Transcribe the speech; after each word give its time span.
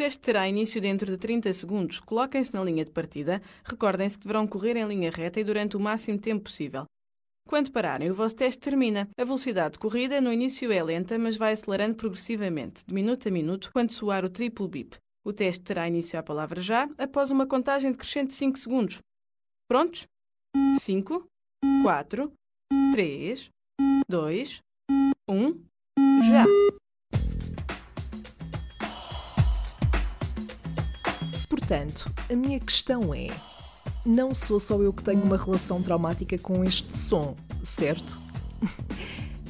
teste 0.00 0.20
terá 0.20 0.48
início 0.48 0.80
dentro 0.80 1.12
de 1.12 1.18
30 1.18 1.52
segundos. 1.52 2.00
Coloquem-se 2.00 2.54
na 2.54 2.64
linha 2.64 2.86
de 2.86 2.90
partida. 2.90 3.42
Recordem-se 3.62 4.16
que 4.16 4.22
deverão 4.22 4.46
correr 4.46 4.74
em 4.74 4.86
linha 4.86 5.10
reta 5.10 5.38
e 5.38 5.44
durante 5.44 5.76
o 5.76 5.80
máximo 5.80 6.18
tempo 6.18 6.44
possível. 6.44 6.86
Quando 7.46 7.70
pararem, 7.70 8.10
o 8.10 8.14
vosso 8.14 8.34
teste 8.34 8.62
termina. 8.62 9.06
A 9.18 9.24
velocidade 9.24 9.74
de 9.74 9.78
corrida 9.78 10.18
no 10.18 10.32
início 10.32 10.72
é 10.72 10.82
lenta, 10.82 11.18
mas 11.18 11.36
vai 11.36 11.52
acelerando 11.52 11.96
progressivamente, 11.96 12.82
de 12.86 12.94
minuto 12.94 13.28
a 13.28 13.30
minuto, 13.30 13.70
quando 13.74 13.90
soar 13.90 14.24
o 14.24 14.30
triplo 14.30 14.66
bip. 14.66 14.96
O 15.22 15.34
teste 15.34 15.64
terá 15.64 15.86
início 15.86 16.18
à 16.18 16.22
palavra 16.22 16.62
já, 16.62 16.88
após 16.96 17.30
uma 17.30 17.46
contagem 17.46 17.92
decrescente 17.92 18.28
de 18.28 18.34
5 18.36 18.58
segundos. 18.58 19.02
Prontos? 19.68 20.06
5, 20.78 21.26
4, 21.82 22.32
3, 22.90 23.50
2, 24.08 24.62
1, 25.28 25.60
já! 26.22 26.46
Portanto, 31.70 32.12
a 32.28 32.34
minha 32.34 32.58
questão 32.58 33.14
é: 33.14 33.28
não 34.04 34.34
sou 34.34 34.58
só 34.58 34.82
eu 34.82 34.92
que 34.92 35.04
tenho 35.04 35.22
uma 35.22 35.36
relação 35.36 35.80
traumática 35.80 36.36
com 36.36 36.64
este 36.64 36.92
som, 36.96 37.36
certo? 37.64 38.18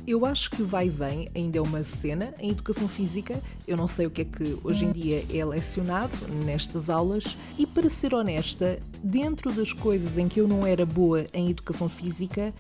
Eu 0.07 0.27
acho 0.27 0.51
que 0.51 0.63
o 0.63 0.67
vai 0.67 0.87
e 0.87 0.91
vem 0.91 1.29
ainda 1.37 1.59
é 1.59 1.61
uma 1.61 1.85
cena 1.85 2.35
em 2.39 2.51
educação 2.51 2.89
física. 2.89 3.41
Eu 3.67 3.77
não 3.77 3.87
sei 3.87 4.07
o 4.07 4.11
que 4.11 4.23
é 4.23 4.25
que 4.25 4.59
hoje 4.65 4.85
em 4.85 4.91
dia 4.91 5.25
é 5.33 5.45
lecionado 5.45 6.17
nestas 6.45 6.89
aulas. 6.89 7.37
E 7.57 7.65
para 7.65 7.89
ser 7.89 8.13
honesta, 8.13 8.81
dentro 9.05 9.53
das 9.53 9.73
coisas 9.73 10.19
em 10.19 10.27
que 10.27 10.41
eu 10.41 10.49
não 10.49 10.67
era 10.67 10.85
boa 10.85 11.27
em 11.33 11.51
educação 11.51 11.89
física, 11.89 12.53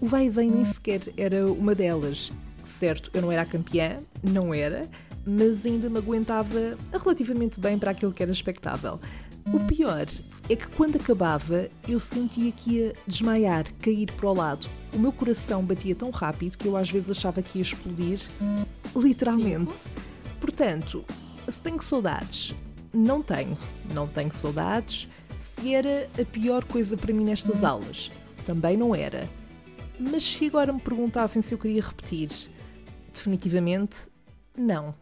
o 0.00 0.06
vai 0.06 0.26
e 0.26 0.30
vem 0.30 0.50
nem 0.50 0.64
sequer 0.64 1.00
era 1.16 1.50
uma 1.50 1.74
delas. 1.74 2.30
Certo, 2.64 3.10
eu 3.12 3.20
não 3.20 3.32
era 3.32 3.42
a 3.42 3.46
campeã, 3.46 3.98
não 4.22 4.54
era, 4.54 4.88
mas 5.24 5.64
ainda 5.64 5.88
me 5.88 5.98
aguentava 5.98 6.76
relativamente 6.92 7.60
bem 7.60 7.78
para 7.78 7.90
aquilo 7.90 8.12
que 8.12 8.22
era 8.22 8.32
expectável. 8.32 9.00
O 9.52 9.58
pior 9.60 10.06
é 10.48 10.56
que 10.56 10.68
quando 10.68 10.96
acabava 10.96 11.68
eu 11.88 11.98
sentia 11.98 12.52
que 12.52 12.72
ia 12.72 12.94
desmaiar, 13.06 13.66
cair 13.80 14.10
para 14.12 14.28
o 14.28 14.34
lado. 14.34 14.68
O 14.92 14.98
meu 14.98 15.12
coração 15.12 15.64
batia 15.64 15.94
tão 15.94 16.10
rápido 16.10 16.56
que 16.56 16.66
eu 16.66 16.76
às 16.76 16.90
vezes 16.90 17.10
achava 17.10 17.42
que 17.42 17.58
ia 17.58 17.62
explodir, 17.62 18.20
literalmente. 18.94 19.76
Sim. 19.76 19.90
Portanto, 20.40 21.04
se 21.48 21.58
tenho 21.60 21.82
saudades, 21.82 22.54
não 22.92 23.22
tenho. 23.22 23.56
Não 23.92 24.06
tenho 24.06 24.34
saudades. 24.34 25.08
Se 25.40 25.74
era 25.74 26.08
a 26.20 26.24
pior 26.24 26.64
coisa 26.64 26.96
para 26.96 27.12
mim 27.12 27.24
nestas 27.24 27.64
aulas, 27.64 28.10
também 28.46 28.76
não 28.76 28.94
era. 28.94 29.28
Mas 29.98 30.24
se 30.24 30.46
agora 30.46 30.72
me 30.72 30.80
perguntassem 30.80 31.42
se 31.42 31.54
eu 31.54 31.58
queria 31.58 31.82
repetir, 31.82 32.30
definitivamente 33.12 34.08
não. 34.56 34.94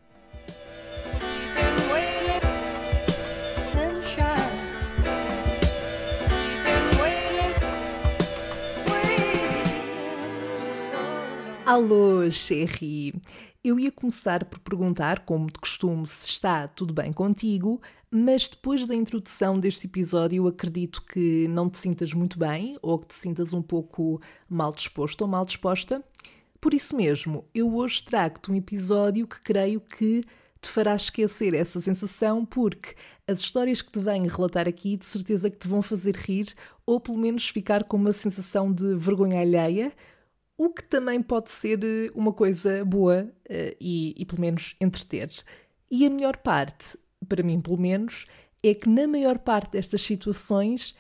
Alô, 11.73 12.29
Sherry! 12.29 13.15
Eu 13.63 13.79
ia 13.79 13.93
começar 13.93 14.45
por 14.45 14.59
perguntar, 14.59 15.21
como 15.21 15.47
de 15.47 15.61
costume, 15.61 16.05
se 16.05 16.29
está 16.29 16.67
tudo 16.67 16.93
bem 16.93 17.13
contigo, 17.13 17.81
mas 18.11 18.49
depois 18.49 18.85
da 18.87 18.93
introdução 18.93 19.55
deste 19.55 19.87
episódio, 19.87 20.49
acredito 20.49 21.01
que 21.01 21.47
não 21.47 21.71
te 21.71 21.79
sintas 21.79 22.13
muito 22.13 22.37
bem 22.37 22.77
ou 22.83 22.99
que 22.99 23.07
te 23.07 23.15
sintas 23.15 23.53
um 23.53 23.63
pouco 23.63 24.21
mal 24.49 24.73
disposto 24.73 25.23
ou 25.23 25.29
mal 25.29 25.45
disposta. 25.45 26.03
Por 26.61 26.75
isso 26.75 26.97
mesmo, 26.97 27.45
eu 27.55 27.73
hoje 27.73 28.03
trago-te 28.03 28.51
um 28.51 28.57
episódio 28.57 29.25
que 29.29 29.41
creio 29.41 29.81
que 29.81 30.25
te 30.61 30.69
fará 30.69 30.97
esquecer 30.97 31.55
essa 31.55 31.81
sensação, 31.81 32.45
porque 32.45 32.97
as 33.29 33.39
histórias 33.39 33.81
que 33.81 33.93
te 33.93 34.01
venho 34.01 34.29
relatar 34.29 34.67
aqui 34.67 34.97
de 34.97 35.05
certeza 35.05 35.49
que 35.49 35.57
te 35.57 35.69
vão 35.69 35.83
fazer 35.83 36.17
rir 36.17 36.53
ou 36.85 36.99
pelo 36.99 37.17
menos 37.17 37.49
ficar 37.49 37.85
com 37.85 37.97
uma 37.97 38.13
sensação 38.13 38.73
de 38.73 38.97
vergonha 38.97 39.41
alheia 39.41 39.93
o 40.63 40.69
que 40.69 40.85
também 40.85 41.23
pode 41.23 41.51
ser 41.51 41.83
eh, 41.83 42.11
uma 42.15 42.35
coisa 42.35 42.85
boa 42.85 43.23
uh, 43.23 43.77
e, 43.81 44.15
e, 44.15 44.27
pelo 44.27 44.43
menos, 44.43 44.77
entreter. 44.79 45.31
E 45.91 46.05
a 46.05 46.11
melhor 46.11 46.37
parte, 46.37 46.99
para 47.27 47.43
mim 47.43 47.63
pelo 47.63 47.79
menos, 47.79 48.27
é 48.63 48.75
que 48.75 48.87
na 48.87 49.09
maior 49.09 49.39
parte 49.39 49.73
destas 49.73 50.03
situações 50.03 50.95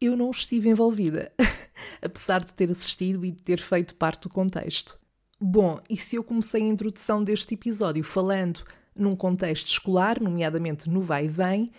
eu 0.00 0.16
não 0.16 0.32
estive 0.32 0.68
envolvida, 0.68 1.30
apesar 2.02 2.44
de 2.44 2.52
ter 2.54 2.68
assistido 2.72 3.24
e 3.24 3.30
de 3.30 3.40
ter 3.40 3.60
feito 3.60 3.94
parte 3.94 4.22
do 4.22 4.30
contexto. 4.30 4.98
Bom, 5.40 5.78
e 5.88 5.96
se 5.96 6.16
eu 6.16 6.24
comecei 6.24 6.62
a 6.62 6.66
introdução 6.66 7.22
deste 7.22 7.54
episódio 7.54 8.02
falando 8.02 8.64
num 8.96 9.14
contexto 9.14 9.68
escolar, 9.68 10.20
nomeadamente 10.20 10.90
no 10.90 11.00
vai 11.00 11.26
e 11.26 11.28
vem, 11.28 11.70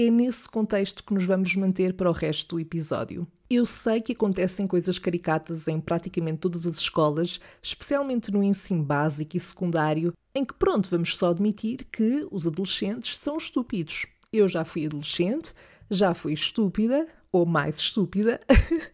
é 0.00 0.10
nesse 0.10 0.48
contexto 0.48 1.02
que 1.02 1.12
nos 1.12 1.24
vamos 1.24 1.56
manter 1.56 1.92
para 1.92 2.08
o 2.08 2.12
resto 2.12 2.54
do 2.54 2.60
episódio. 2.60 3.26
Eu 3.50 3.66
sei 3.66 4.00
que 4.00 4.12
acontecem 4.12 4.64
coisas 4.64 4.96
caricatas 4.96 5.66
em 5.66 5.80
praticamente 5.80 6.38
todas 6.38 6.64
as 6.66 6.78
escolas, 6.78 7.40
especialmente 7.60 8.30
no 8.30 8.42
ensino 8.42 8.84
básico 8.84 9.36
e 9.36 9.40
secundário, 9.40 10.12
em 10.32 10.44
que, 10.44 10.54
pronto, 10.54 10.88
vamos 10.88 11.16
só 11.16 11.30
admitir 11.30 11.84
que 11.90 12.24
os 12.30 12.46
adolescentes 12.46 13.18
são 13.18 13.36
estúpidos. 13.36 14.06
Eu 14.32 14.46
já 14.46 14.64
fui 14.64 14.86
adolescente, 14.86 15.52
já 15.90 16.14
fui 16.14 16.32
estúpida, 16.32 17.08
ou 17.32 17.44
mais 17.44 17.78
estúpida, 17.78 18.40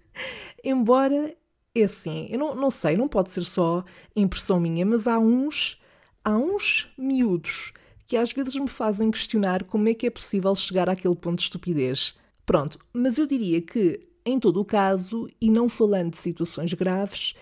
embora, 0.65 1.37
é 1.75 1.83
assim, 1.83 2.29
eu 2.31 2.39
não, 2.39 2.55
não 2.55 2.71
sei, 2.71 2.97
não 2.97 3.09
pode 3.09 3.31
ser 3.31 3.45
só 3.45 3.85
impressão 4.17 4.59
minha, 4.59 4.87
mas 4.87 5.07
há 5.07 5.19
uns, 5.19 5.79
há 6.25 6.35
uns 6.35 6.89
miúdos 6.97 7.75
que 8.07 8.17
às 8.17 8.33
vezes 8.33 8.55
me 8.57 8.69
fazem 8.69 9.11
questionar 9.11 9.65
como 9.65 9.89
é 9.89 9.95
que 9.95 10.07
é 10.07 10.11
possível 10.11 10.55
chegar 10.55 10.89
àquele 10.89 11.15
ponto 11.15 11.37
de 11.39 11.45
estupidez. 11.45 12.15
Pronto, 12.45 12.79
mas 12.93 13.19
eu 13.19 13.27
diria 13.27 13.61
que, 13.61 14.01
em 14.25 14.39
todo 14.39 14.61
o 14.61 14.65
caso, 14.65 15.29
e 15.41 15.51
não 15.51 15.69
falando 15.69 16.13
de 16.13 16.19
situações 16.19 16.73
graves, 16.75 17.35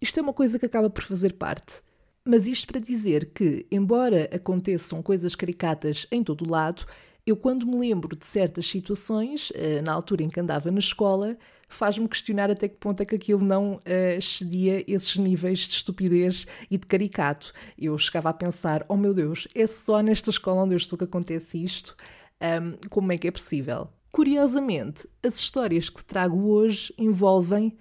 isto 0.00 0.18
é 0.18 0.22
uma 0.22 0.32
coisa 0.32 0.58
que 0.58 0.66
acaba 0.66 0.88
por 0.88 1.02
fazer 1.02 1.34
parte. 1.34 1.82
Mas 2.24 2.46
isto 2.46 2.66
para 2.66 2.80
dizer 2.80 3.32
que, 3.34 3.66
embora 3.70 4.30
aconteçam 4.32 5.02
coisas 5.02 5.34
caricatas 5.34 6.06
em 6.10 6.22
todo 6.22 6.46
o 6.46 6.50
lado, 6.50 6.86
eu, 7.26 7.36
quando 7.36 7.66
me 7.66 7.76
lembro 7.76 8.16
de 8.16 8.26
certas 8.26 8.68
situações, 8.68 9.50
eh, 9.54 9.80
na 9.82 9.92
altura 9.92 10.22
em 10.22 10.28
que 10.28 10.40
andava 10.40 10.70
na 10.70 10.78
escola, 10.78 11.36
faz-me 11.74 12.08
questionar 12.08 12.50
até 12.50 12.68
que 12.68 12.76
ponto 12.76 13.00
é 13.02 13.04
que 13.04 13.14
aquilo 13.14 13.44
não 13.44 13.74
uh, 13.74 13.80
excedia 14.16 14.84
esses 14.86 15.16
níveis 15.16 15.60
de 15.60 15.74
estupidez 15.74 16.46
e 16.70 16.78
de 16.78 16.86
caricato. 16.86 17.52
Eu 17.78 17.96
chegava 17.98 18.30
a 18.30 18.34
pensar: 18.34 18.84
oh 18.88 18.96
meu 18.96 19.12
Deus, 19.12 19.48
é 19.54 19.66
só 19.66 20.00
nesta 20.00 20.30
escola 20.30 20.62
onde 20.62 20.74
eu 20.74 20.78
estou 20.78 20.96
que 20.96 21.04
acontece 21.04 21.62
isto? 21.62 21.96
Um, 22.40 22.88
como 22.88 23.12
é 23.12 23.18
que 23.18 23.28
é 23.28 23.30
possível? 23.30 23.88
Curiosamente, 24.10 25.08
as 25.22 25.38
histórias 25.38 25.88
que 25.88 26.04
trago 26.04 26.48
hoje 26.48 26.94
envolvem 26.96 27.76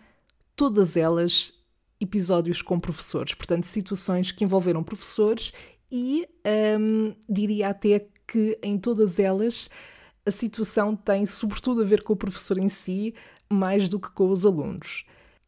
todas 0.56 0.98
elas 0.98 1.54
episódios 2.00 2.62
com 2.62 2.80
professores, 2.80 3.34
portanto, 3.34 3.66
situações 3.66 4.32
que 4.32 4.44
envolveram 4.44 4.84
professores 4.84 5.54
e 5.92 6.28
um, 6.80 7.14
diria 7.30 7.70
até 7.70 8.08
que 8.28 8.58
em 8.64 8.78
todas 8.78 9.20
elas 9.20 9.70
a 10.26 10.32
situação 10.32 10.96
tem 10.96 11.26
sobretudo 11.26 11.82
a 11.82 11.86
ver 11.86 12.02
com 12.02 12.14
o 12.14 12.18
professor 12.18 12.58
em 12.58 12.70
si, 12.70 13.14
mais 13.54 13.88
do 13.88 14.00
que 14.00 14.12
com 14.12 14.30
os 14.30 14.46
alunos. 14.46 15.06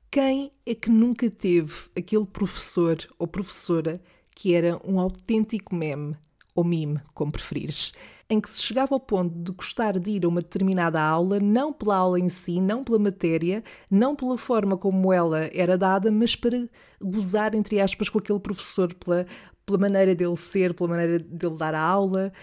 Quem 0.09 0.51
é 0.65 0.73
que 0.73 0.89
nunca 0.89 1.29
teve 1.29 1.73
aquele 1.95 2.25
professor 2.25 2.97
ou 3.19 3.27
professora 3.27 4.01
que 4.35 4.53
era 4.53 4.79
um 4.85 4.99
autêntico 4.99 5.73
meme, 5.75 6.15
ou 6.53 6.63
mime, 6.63 7.01
como 7.13 7.31
preferires, 7.31 7.91
em 8.29 8.39
que 8.39 8.49
se 8.49 8.61
chegava 8.61 8.95
ao 8.95 8.99
ponto 8.99 9.35
de 9.37 9.51
gostar 9.51 9.99
de 9.99 10.11
ir 10.11 10.25
a 10.25 10.27
uma 10.27 10.41
determinada 10.41 11.01
aula, 11.01 11.39
não 11.39 11.71
pela 11.71 11.97
aula 11.97 12.19
em 12.19 12.29
si, 12.29 12.59
não 12.59 12.83
pela 12.83 12.97
matéria, 12.97 13.63
não 13.89 14.15
pela 14.15 14.37
forma 14.37 14.77
como 14.77 15.13
ela 15.13 15.49
era 15.53 15.77
dada, 15.77 16.11
mas 16.11 16.35
para 16.35 16.67
gozar, 17.01 17.53
entre 17.53 17.79
aspas, 17.79 18.09
com 18.09 18.17
aquele 18.17 18.39
professor, 18.39 18.93
pela, 18.95 19.25
pela 19.65 19.77
maneira 19.77 20.15
dele 20.15 20.37
ser, 20.37 20.73
pela 20.73 20.89
maneira 20.89 21.19
dele 21.19 21.55
dar 21.55 21.75
a 21.75 21.81
aula. 21.81 22.33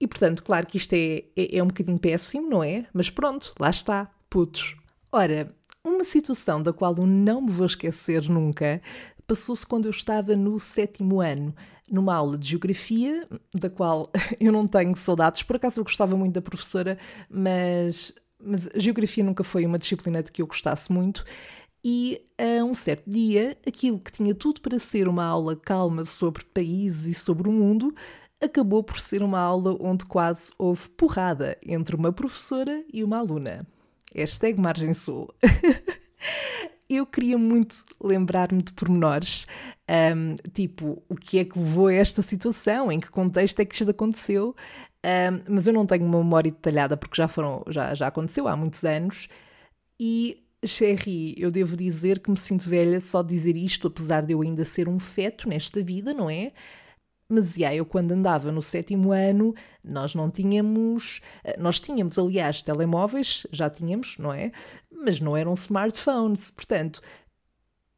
E 0.00 0.06
portanto, 0.06 0.42
claro 0.42 0.66
que 0.66 0.76
isto 0.76 0.92
é, 0.94 1.24
é, 1.36 1.58
é 1.58 1.62
um 1.62 1.68
bocadinho 1.68 1.98
péssimo, 1.98 2.48
não 2.48 2.62
é? 2.62 2.86
Mas 2.92 3.10
pronto, 3.10 3.52
lá 3.60 3.70
está, 3.70 4.10
putos. 4.28 4.76
Ora, 5.10 5.48
uma 5.82 6.04
situação 6.04 6.62
da 6.62 6.72
qual 6.72 6.94
eu 6.98 7.06
não 7.06 7.40
me 7.40 7.50
vou 7.50 7.66
esquecer 7.66 8.28
nunca 8.28 8.82
passou-se 9.26 9.66
quando 9.66 9.84
eu 9.86 9.90
estava 9.90 10.34
no 10.34 10.58
sétimo 10.58 11.20
ano, 11.20 11.54
numa 11.90 12.14
aula 12.14 12.38
de 12.38 12.48
geografia, 12.48 13.28
da 13.54 13.68
qual 13.68 14.10
eu 14.40 14.50
não 14.50 14.66
tenho 14.66 14.96
saudades. 14.96 15.42
Por 15.42 15.56
acaso 15.56 15.80
eu 15.80 15.84
gostava 15.84 16.16
muito 16.16 16.34
da 16.34 16.42
professora, 16.42 16.98
mas, 17.30 18.12
mas 18.42 18.68
a 18.74 18.78
geografia 18.78 19.22
nunca 19.22 19.44
foi 19.44 19.66
uma 19.66 19.78
disciplina 19.78 20.22
de 20.22 20.32
que 20.32 20.42
eu 20.42 20.46
gostasse 20.46 20.90
muito. 20.92 21.24
E 21.84 22.20
a 22.38 22.64
um 22.64 22.74
certo 22.74 23.08
dia, 23.08 23.56
aquilo 23.66 23.98
que 24.00 24.12
tinha 24.12 24.34
tudo 24.34 24.60
para 24.60 24.78
ser 24.78 25.08
uma 25.08 25.24
aula 25.24 25.56
calma 25.56 26.04
sobre 26.04 26.44
países 26.44 27.06
e 27.06 27.14
sobre 27.14 27.48
o 27.48 27.52
mundo, 27.52 27.94
acabou 28.40 28.82
por 28.82 28.98
ser 28.98 29.22
uma 29.22 29.40
aula 29.40 29.76
onde 29.80 30.04
quase 30.04 30.50
houve 30.58 30.88
porrada 30.90 31.56
entre 31.62 31.94
uma 31.96 32.12
professora 32.12 32.84
e 32.92 33.04
uma 33.04 33.18
aluna. 33.18 33.66
Hashtag 34.14 34.60
Margem 34.60 34.94
Sul. 34.94 35.32
eu 36.88 37.06
queria 37.06 37.36
muito 37.36 37.84
lembrar-me 38.02 38.62
de 38.62 38.72
pormenores, 38.72 39.46
um, 40.16 40.36
tipo, 40.52 41.02
o 41.08 41.14
que 41.14 41.38
é 41.38 41.44
que 41.44 41.58
levou 41.58 41.88
a 41.88 41.94
esta 41.94 42.22
situação, 42.22 42.90
em 42.90 43.00
que 43.00 43.10
contexto 43.10 43.60
é 43.60 43.64
que 43.64 43.74
isto 43.74 43.90
aconteceu, 43.90 44.54
Um, 45.04 45.54
mas 45.54 45.66
eu 45.66 45.72
não 45.72 45.86
tenho 45.86 46.04
uma 46.04 46.18
memória 46.18 46.50
detalhada 46.50 46.96
porque 46.96 47.16
já 47.16 47.28
foram, 47.28 47.62
já, 47.68 47.94
já 47.94 48.08
aconteceu 48.08 48.48
há 48.48 48.56
muitos 48.56 48.84
anos. 48.84 49.28
E 49.98 50.44
Sherry, 50.64 51.34
eu 51.38 51.50
devo 51.50 51.76
dizer 51.76 52.18
que 52.20 52.30
me 52.30 52.36
sinto 52.36 52.68
velha 52.68 53.00
só 53.00 53.22
de 53.22 53.34
dizer 53.34 53.56
isto, 53.56 53.88
apesar 53.88 54.22
de 54.26 54.32
eu 54.32 54.42
ainda 54.42 54.64
ser 54.64 54.88
um 54.88 54.98
feto 54.98 55.48
nesta 55.48 55.82
vida, 55.82 56.12
não 56.12 56.28
é? 56.28 56.52
Mas 57.28 57.56
yeah, 57.56 57.76
eu 57.76 57.84
quando 57.84 58.12
andava 58.12 58.50
no 58.50 58.62
sétimo 58.62 59.12
ano, 59.12 59.54
nós 59.84 60.14
não 60.14 60.30
tínhamos. 60.30 61.20
Eh, 61.44 61.58
nós 61.58 61.78
tínhamos, 61.78 62.18
aliás, 62.18 62.62
telemóveis, 62.62 63.46
já 63.52 63.68
tínhamos, 63.68 64.16
não 64.18 64.32
é? 64.32 64.50
Mas 64.90 65.20
não 65.20 65.36
eram 65.36 65.52
smartphones. 65.54 66.50
Portanto, 66.50 67.02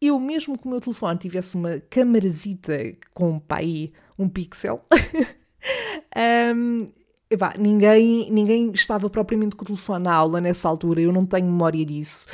eu 0.01 0.19
mesmo 0.19 0.59
que 0.59 0.67
o 0.67 0.71
meu 0.71 0.81
telefone 0.81 1.19
tivesse 1.19 1.55
uma 1.55 1.79
camarazita 1.79 2.75
com 3.15 3.39
pai, 3.39 3.93
um 4.19 4.29
pixel, 4.29 4.85
um, 6.57 6.91
Epá, 7.33 7.55
ninguém, 7.57 8.29
ninguém 8.29 8.73
estava 8.73 9.09
propriamente 9.09 9.55
com 9.55 9.63
o 9.63 9.67
telefone 9.67 10.03
na 10.03 10.13
aula 10.13 10.41
nessa 10.41 10.69
altura, 10.69 11.01
eu 11.01 11.13
não 11.13 11.25
tenho 11.25 11.47
memória 11.47 11.85
disso. 11.87 12.27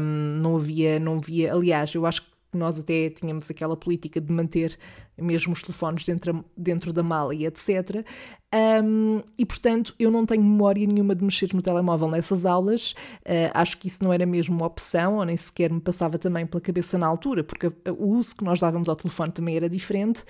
Um, 0.00 0.40
não 0.42 0.56
havia, 0.56 0.98
não 0.98 1.18
havia. 1.18 1.52
Aliás, 1.52 1.94
eu 1.94 2.04
acho 2.04 2.22
que 2.22 2.35
nós 2.52 2.78
até 2.78 3.10
tínhamos 3.10 3.50
aquela 3.50 3.76
política 3.76 4.20
de 4.20 4.32
manter 4.32 4.78
mesmo 5.18 5.52
os 5.52 5.62
telefones 5.62 6.04
dentro, 6.04 6.44
dentro 6.56 6.92
da 6.92 7.02
mala 7.02 7.34
e 7.34 7.46
etc. 7.46 8.04
Um, 8.82 9.22
e 9.38 9.44
portanto, 9.44 9.94
eu 9.98 10.10
não 10.10 10.26
tenho 10.26 10.42
memória 10.42 10.86
nenhuma 10.86 11.14
de 11.14 11.24
mexer 11.24 11.52
no 11.54 11.62
telemóvel 11.62 12.08
nessas 12.08 12.44
aulas. 12.44 12.92
Uh, 13.22 13.50
acho 13.54 13.78
que 13.78 13.88
isso 13.88 14.02
não 14.04 14.12
era 14.12 14.26
mesmo 14.26 14.56
uma 14.56 14.66
opção, 14.66 15.16
ou 15.16 15.24
nem 15.24 15.36
sequer 15.36 15.72
me 15.72 15.80
passava 15.80 16.18
também 16.18 16.46
pela 16.46 16.60
cabeça 16.60 16.98
na 16.98 17.06
altura, 17.06 17.42
porque 17.42 17.72
o 17.90 18.08
uso 18.16 18.36
que 18.36 18.44
nós 18.44 18.60
dávamos 18.60 18.88
ao 18.88 18.96
telefone 18.96 19.32
também 19.32 19.56
era 19.56 19.68
diferente. 19.68 20.24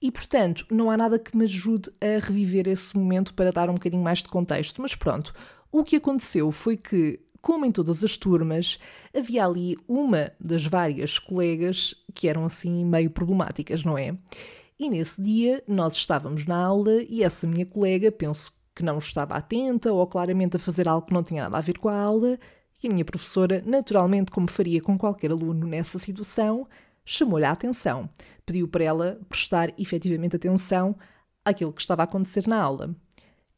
E, 0.00 0.12
portanto, 0.12 0.64
não 0.70 0.90
há 0.90 0.96
nada 0.96 1.18
que 1.18 1.36
me 1.36 1.44
ajude 1.44 1.90
a 2.00 2.24
reviver 2.24 2.68
esse 2.68 2.96
momento 2.96 3.34
para 3.34 3.50
dar 3.50 3.68
um 3.68 3.74
bocadinho 3.74 4.02
mais 4.02 4.22
de 4.22 4.28
contexto. 4.28 4.80
Mas 4.80 4.94
pronto, 4.94 5.34
o 5.72 5.82
que 5.82 5.96
aconteceu 5.96 6.52
foi 6.52 6.76
que, 6.76 7.20
como 7.40 7.64
em 7.64 7.72
todas 7.72 8.02
as 8.04 8.16
turmas, 8.16 8.78
havia 9.16 9.44
ali 9.44 9.76
uma 9.86 10.32
das 10.40 10.64
várias 10.64 11.18
colegas 11.18 11.94
que 12.14 12.28
eram 12.28 12.44
assim 12.44 12.84
meio 12.84 13.10
problemáticas, 13.10 13.84
não 13.84 13.96
é? 13.96 14.16
E 14.78 14.88
nesse 14.88 15.20
dia 15.20 15.62
nós 15.66 15.94
estávamos 15.94 16.46
na 16.46 16.56
aula 16.56 17.02
e 17.08 17.22
essa 17.22 17.46
minha 17.46 17.66
colega, 17.66 18.12
penso 18.12 18.52
que 18.74 18.82
não 18.84 18.98
estava 18.98 19.34
atenta 19.34 19.92
ou 19.92 20.06
claramente 20.06 20.56
a 20.56 20.60
fazer 20.60 20.88
algo 20.88 21.06
que 21.06 21.12
não 21.12 21.22
tinha 21.22 21.42
nada 21.42 21.58
a 21.58 21.60
ver 21.60 21.78
com 21.78 21.88
a 21.88 21.98
aula, 21.98 22.38
e 22.80 22.86
a 22.86 22.90
minha 22.90 23.04
professora, 23.04 23.62
naturalmente, 23.66 24.30
como 24.30 24.48
faria 24.48 24.80
com 24.80 24.96
qualquer 24.96 25.32
aluno 25.32 25.66
nessa 25.66 25.98
situação, 25.98 26.68
chamou-lhe 27.04 27.44
a 27.44 27.50
atenção, 27.50 28.08
pediu 28.46 28.68
para 28.68 28.84
ela 28.84 29.20
prestar 29.28 29.72
efetivamente 29.76 30.36
atenção 30.36 30.94
àquilo 31.44 31.72
que 31.72 31.80
estava 31.80 32.02
a 32.02 32.04
acontecer 32.04 32.46
na 32.46 32.60
aula. 32.60 32.94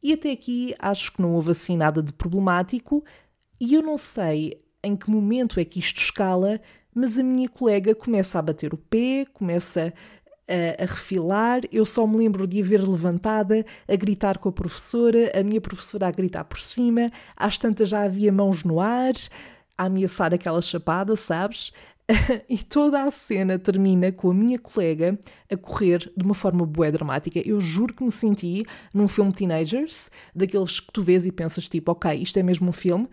E 0.03 0.15
até 0.15 0.31
aqui 0.31 0.75
acho 0.79 1.13
que 1.13 1.21
não 1.21 1.35
houve 1.35 1.51
assim 1.51 1.77
nada 1.77 2.03
de 2.03 2.13
problemático, 2.13 3.05
e 3.61 3.75
eu 3.75 3.83
não 3.83 3.99
sei 3.99 4.61
em 4.83 4.97
que 4.97 5.11
momento 5.11 5.61
é 5.61 5.65
que 5.65 5.79
isto 5.79 6.01
escala, 6.01 6.61
mas 6.95 7.19
a 7.19 7.23
minha 7.23 7.49
colega 7.49 7.95
começa 7.95 8.39
a 8.39 8.43
bater 8.43 8.73
o 8.73 8.79
pé, 8.79 9.27
começa 9.33 9.93
a, 10.49 10.83
a, 10.83 10.87
refilar. 10.87 11.61
Eu 11.71 11.85
só 11.85 12.07
me 12.07 12.17
lembro 12.17 12.47
de 12.47 12.61
a 12.61 12.65
ver 12.65 12.81
levantada, 12.81 13.65
a 13.87 13.97
gritar 13.97 14.39
com 14.39 14.49
a 14.49 14.53
professora, 14.53 15.31
a 15.39 15.43
minha 15.43 15.61
professora 15.61 16.09
a 16.09 16.11
gritar 16.11 16.45
por 16.45 16.59
cima, 16.59 17.11
às 17.37 17.59
tantas 17.59 17.89
já 17.89 18.03
havia 18.03 18.33
mãos 18.33 18.65
no 18.65 18.81
ar, 18.81 19.15
a 19.77 19.85
ameaçar 19.85 20.35
aquela 20.35 20.63
chapada, 20.63 21.15
sabes? 21.15 21.73
e 22.49 22.59
toda 22.59 23.05
a 23.05 23.11
cena 23.11 23.59
termina 23.59 24.11
com 24.11 24.31
a 24.31 24.35
minha 24.35 24.59
colega 24.59 25.19
a 25.51 25.57
correr 25.57 26.11
de 26.17 26.25
uma 26.25 26.35
forma 26.35 26.67
bué 26.67 26.91
dramática. 26.91 27.41
Eu 27.47 27.61
juro 27.61 27.95
que 27.95 28.03
me 28.03 28.11
senti 28.11 28.65
num 28.93 29.07
filme 29.07 29.33
Teenagers, 29.33 30.11
daqueles 30.35 30.81
que 30.81 30.93
tu 30.93 31.03
vês 31.03 31.25
e 31.25 31.31
pensas 31.31 31.69
tipo, 31.69 31.93
ok, 31.93 32.13
isto 32.15 32.39
é 32.39 32.43
mesmo 32.43 32.71
um 32.71 32.73
filme. 32.73 33.09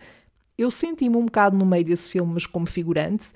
Eu 0.58 0.70
senti-me 0.70 1.16
um 1.16 1.24
bocado 1.24 1.56
no 1.56 1.64
meio 1.64 1.84
desse 1.84 2.10
filme, 2.10 2.34
mas 2.34 2.44
como 2.46 2.66
figurante. 2.66 3.30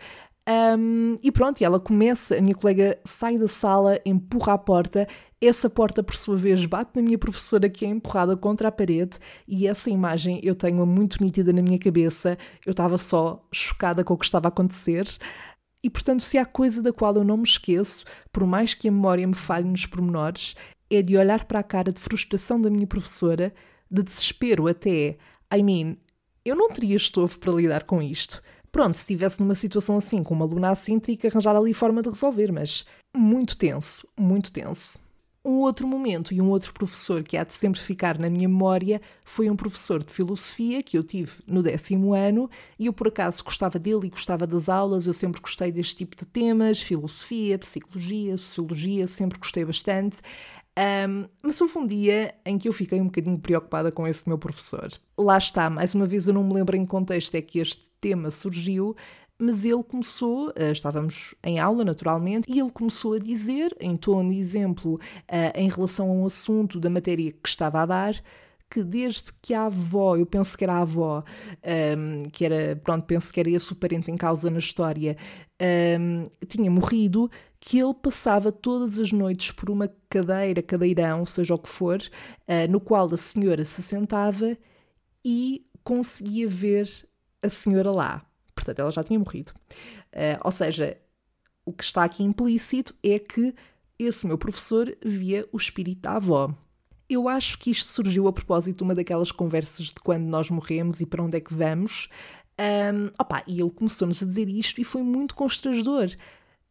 Um, 0.49 1.17
e 1.23 1.31
pronto, 1.31 1.61
e 1.61 1.65
ela 1.65 1.79
começa, 1.79 2.37
a 2.37 2.41
minha 2.41 2.55
colega 2.55 2.99
sai 3.05 3.39
da 3.39 3.47
sala, 3.47 4.01
empurra 4.05 4.55
a 4.55 4.59
porta, 4.59 5.07
essa 5.41 5.69
porta, 5.69 6.03
por 6.03 6.15
sua 6.15 6.37
vez, 6.37 6.65
bate 6.67 6.93
na 6.95 7.03
minha 7.03 7.19
professora, 7.19 7.69
que 7.69 7.85
é 7.85 7.89
empurrada 7.89 8.37
contra 8.37 8.69
a 8.69 8.73
parede, 8.73 9.19
e 9.47 9.67
essa 9.67 9.91
imagem 9.91 10.41
eu 10.43 10.55
tenho 10.55 10.87
muito 10.87 11.23
nítida 11.23 11.53
na 11.53 11.63
minha 11.63 11.79
cabeça. 11.79 12.39
Eu 12.65 12.71
estava 12.71 12.97
só 12.97 13.45
chocada 13.53 14.05
com 14.05 14.15
o 14.15 14.17
que 14.17 14.25
estava 14.25 14.49
a 14.49 14.51
acontecer. 14.51 15.09
E 15.83 15.91
portanto, 15.91 16.23
se 16.23 16.39
há 16.39 16.45
coisa 16.45 16.81
da 16.81 16.93
qual 16.93 17.15
eu 17.17 17.25
não 17.25 17.37
me 17.37 17.43
esqueço, 17.43 18.05
por 18.33 18.47
mais 18.47 18.73
que 18.75 18.89
a 18.89 18.93
memória 18.93 19.27
me 19.27 19.35
falhe 19.35 19.69
nos 19.69 19.85
pormenores, 19.85 20.55
é 20.89 21.03
de 21.03 21.17
olhar 21.17 21.45
para 21.45 21.59
a 21.59 21.65
cara 21.65 21.91
de 21.91 22.01
frustração 22.01 22.61
da 22.61 22.71
minha 22.71 22.87
professora, 22.87 23.53
de 23.91 24.03
desespero 24.03 24.69
até. 24.69 25.17
I 25.53 25.63
mean, 25.63 25.97
eu 26.45 26.57
não 26.57 26.69
teria 26.69 26.97
estofo 26.97 27.39
para 27.39 27.53
lidar 27.53 27.85
com 27.85 28.03
isto. 28.03 28.43
Pronto, 28.71 28.95
se 28.95 29.03
estivesse 29.03 29.41
numa 29.41 29.55
situação 29.55 29.99
assim, 29.99 30.23
com 30.23 30.35
uma 30.35 30.45
aluna 30.45 30.71
assim, 30.71 30.99
teria 30.99 31.17
que 31.17 31.27
arranjar 31.27 31.55
ali 31.55 31.75
forma 31.75 32.01
de 32.01 32.09
resolver, 32.09 32.51
mas 32.51 32.87
muito 33.15 33.57
tenso, 33.57 34.09
muito 34.19 34.51
tenso. 34.51 34.99
Um 35.45 35.59
outro 35.59 35.89
momento 35.89 36.33
e 36.33 36.41
um 36.41 36.51
outro 36.51 36.73
professor 36.73 37.25
que 37.25 37.37
há 37.37 37.43
de 37.43 37.53
sempre 37.53 37.81
ficar 37.81 38.17
na 38.17 38.31
minha 38.31 38.49
memória 38.49 39.03
foi 39.25 39.51
um 39.51 39.57
professor 39.57 40.03
de 40.03 40.13
filosofia 40.13 40.85
que 40.85 40.97
eu 40.97 41.03
tive 41.03 41.33
no 41.49 41.65
décimo 41.65 42.15
ano 42.15 42.49
e 42.79 42.87
eu 42.87 42.93
por 42.93 43.09
acaso 43.09 43.43
gostava 43.43 43.77
dele 43.77 44.07
e 44.07 44.11
gostava 44.11 44.47
das 44.47 44.69
aulas, 44.69 45.05
eu 45.05 45.13
sempre 45.13 45.41
gostei 45.41 45.73
deste 45.73 45.97
tipo 45.97 46.15
de 46.15 46.25
temas, 46.25 46.81
filosofia, 46.81 47.59
psicologia, 47.59 48.39
sociologia, 48.39 49.09
sempre 49.09 49.37
gostei 49.37 49.65
bastante. 49.65 50.19
Um, 50.79 51.29
mas 51.43 51.61
houve 51.61 51.79
um 51.79 51.87
dia 51.87 52.35
em 52.47 52.59
que 52.59 52.67
eu 52.67 52.73
fiquei 52.73 53.01
um 53.01 53.07
bocadinho 53.07 53.39
preocupada 53.39 53.93
com 53.93 54.07
esse 54.07 54.27
meu 54.27 54.39
professor. 54.39 54.91
Lá 55.19 55.37
está, 55.37 55.69
mais 55.69 55.95
uma 55.95 56.07
vez 56.07 56.27
eu 56.27 56.35
não 56.35 56.45
me 56.45 56.55
lembro 56.55 56.77
em 56.77 56.85
que 56.85 56.91
contexto 56.91 57.35
é 57.35 57.43
que 57.43 57.59
este 57.59 57.91
tema 58.01 58.31
surgiu, 58.31 58.97
mas 59.39 59.65
ele 59.65 59.83
começou, 59.83 60.53
eh, 60.57 60.71
estávamos 60.71 61.35
em 61.45 61.59
aula 61.59 61.85
naturalmente, 61.85 62.51
e 62.51 62.59
ele 62.59 62.71
começou 62.71 63.15
a 63.15 63.19
dizer, 63.19 63.77
em 63.81 63.97
tom 63.97 64.27
de 64.27 64.37
exemplo, 64.37 64.99
eh, 65.29 65.53
em 65.57 65.69
relação 65.69 66.09
a 66.11 66.13
um 66.13 66.27
assunto 66.27 66.81
da 66.81 66.89
matéria 66.89 67.33
que 67.33 67.49
estava 67.49 67.83
a 67.83 67.87
dar, 67.87 68.23
que 68.71 68.83
desde 68.83 69.33
que 69.43 69.53
a 69.53 69.67
avó, 69.67 70.17
eu 70.17 70.25
penso 70.25 70.57
que 70.57 70.65
era 70.65 70.75
a 70.75 70.81
avó, 70.81 71.23
um, 71.99 72.23
que 72.31 72.43
era, 72.43 72.75
pronto, 72.77 73.05
penso 73.05 73.31
que 73.31 73.39
era 73.39 73.51
esse 73.51 73.71
o 73.71 73.77
parente 73.77 74.11
em 74.11 74.17
causa 74.17 74.49
na 74.51 74.59
história, 74.59 75.15
um, 76.01 76.27
tinha 76.47 76.71
morrido, 76.71 77.31
que 77.65 77.79
ele 77.79 77.95
passava 77.95 78.51
todas 78.51 78.99
as 78.99 79.13
noites 79.13 79.53
por 79.53 79.71
uma 79.71 79.89
cadeira, 80.11 80.61
cadeirão, 80.61 81.25
seja 81.25 81.55
o 81.55 81.59
que 81.59 81.69
for, 81.69 82.03
uh, 82.03 82.69
no 82.69 82.81
qual 82.81 83.07
a 83.15 83.17
senhora 83.17 83.65
se 83.65 83.81
sentava 83.81 84.59
e 85.25 85.65
conseguia 85.85 86.49
ver 86.49 86.91
a 87.41 87.49
senhora 87.49 87.93
lá. 87.93 88.27
Portanto, 88.53 88.81
ela 88.81 88.91
já 88.91 89.05
tinha 89.05 89.17
morrido. 89.17 89.53
Uh, 90.13 90.43
ou 90.43 90.51
seja, 90.51 90.99
o 91.65 91.73
que 91.73 91.85
está 91.85 92.03
aqui 92.03 92.25
implícito 92.25 92.97
é 93.01 93.17
que 93.21 93.55
esse 93.97 94.27
meu 94.27 94.37
professor 94.37 94.93
via 95.01 95.49
o 95.53 95.57
espírito 95.57 96.01
da 96.01 96.17
avó. 96.17 96.53
Eu 97.09 97.29
acho 97.29 97.57
que 97.59 97.71
isto 97.71 97.87
surgiu 97.87 98.27
a 98.27 98.33
propósito 98.33 98.79
de 98.79 98.83
uma 98.83 98.95
daquelas 98.95 99.31
conversas 99.31 99.87
de 99.87 100.01
quando 100.01 100.25
nós 100.25 100.51
morremos 100.51 101.01
e 101.01 101.07
para 101.07 101.23
onde 101.23 101.37
é 101.37 101.41
que 101.41 101.55
vamos. 101.55 102.09
Um, 102.59 103.07
opa, 103.17 103.45
e 103.47 103.61
ele 103.61 103.71
começou-nos 103.71 104.21
a 104.21 104.27
dizer 104.27 104.49
isto 104.49 104.81
e 104.81 104.85
foi 104.85 105.05
muito 105.05 105.37
constrangedor. 105.37 106.11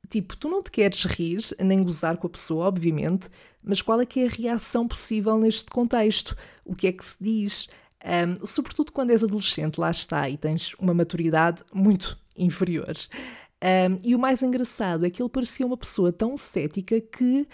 Tipo, 0.10 0.36
tu 0.36 0.50
não 0.50 0.62
te 0.62 0.72
queres 0.72 1.06
rir, 1.06 1.42
nem 1.60 1.84
gozar 1.84 2.18
com 2.18 2.28
a 2.28 2.30
pessoa, 2.30 2.66
obviamente, 2.66 3.30
mas 3.64 3.82
qual 3.82 4.02
é 4.02 4.06
que 4.06 4.20
é 4.22 4.26
a 4.26 4.30
reação 4.30 4.88
possível 4.88 5.38
neste 5.38 5.70
contexto? 5.70 6.36
O 6.66 6.76
que 6.76 6.88
é 6.88 6.92
que 6.92 7.06
se 7.06 7.18
diz? 7.22 7.68
Um, 8.04 8.46
sobretudo 8.46 8.92
quando 8.92 9.12
és 9.12 9.24
adolescente, 9.24 9.80
lá 9.80 9.92
está, 9.92 10.28
e 10.28 10.38
tens 10.38 10.74
uma 10.74 10.94
maturidade 10.94 11.64
muito 11.74 12.18
inferior. 12.36 12.94
Um, 13.64 14.00
e 14.04 14.16
o 14.16 14.20
mais 14.20 14.42
engraçado 14.42 15.06
é 15.06 15.10
que 15.10 15.22
ele 15.22 15.30
parecia 15.30 15.66
uma 15.66 15.78
pessoa 15.78 16.12
tão 16.12 16.36
cética 16.36 17.00
que 17.00 17.48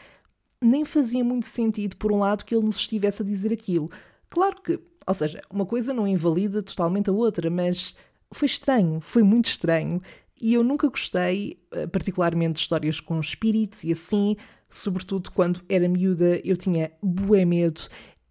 nem 0.62 0.86
fazia 0.86 1.24
muito 1.24 1.46
sentido, 1.46 1.98
por 1.98 2.12
um 2.12 2.20
lado, 2.20 2.46
que 2.46 2.56
ele 2.56 2.66
nos 2.66 2.78
estivesse 2.78 3.22
a 3.22 3.26
dizer 3.26 3.52
aquilo. 3.52 3.92
Claro 4.30 4.62
que, 4.62 4.80
ou 5.06 5.14
seja, 5.14 5.42
uma 5.50 5.66
coisa 5.66 5.94
não 5.94 6.08
invalida 6.08 6.64
totalmente 6.64 7.10
a 7.10 7.14
outra, 7.14 7.50
mas 7.50 7.94
foi 8.32 8.46
estranho, 8.46 9.00
foi 9.02 9.24
muito 9.24 9.50
estranho. 9.50 10.02
E 10.40 10.54
eu 10.54 10.64
nunca 10.64 10.88
gostei, 10.88 11.60
eh, 11.72 11.88
particularmente, 11.88 12.54
de 12.54 12.60
histórias 12.60 13.00
com 13.00 13.20
espíritos 13.20 13.84
e 13.84 13.92
assim, 13.92 14.36
sobretudo 14.70 15.32
quando 15.32 15.62
era 15.68 15.88
miúda, 15.88 16.40
eu 16.44 16.56
tinha 16.56 16.92
bué 17.02 17.46
medo 17.46 17.88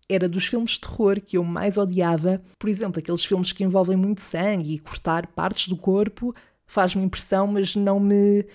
era 0.08 0.28
dos 0.28 0.46
filmes 0.46 0.72
de 0.72 0.80
terror 0.80 1.20
que 1.20 1.36
eu 1.36 1.44
mais 1.44 1.76
odiava. 1.76 2.42
Por 2.58 2.68
exemplo, 2.68 2.98
aqueles 2.98 3.24
filmes 3.24 3.52
que 3.52 3.64
envolvem 3.64 3.96
muito 3.96 4.20
sangue 4.20 4.74
e 4.74 4.78
cortar 4.78 5.26
partes 5.28 5.68
do 5.68 5.76
corpo 5.76 6.34
faz-me 6.66 7.04
impressão, 7.04 7.46
mas 7.46 7.74
não 7.74 7.98
me. 7.98 8.46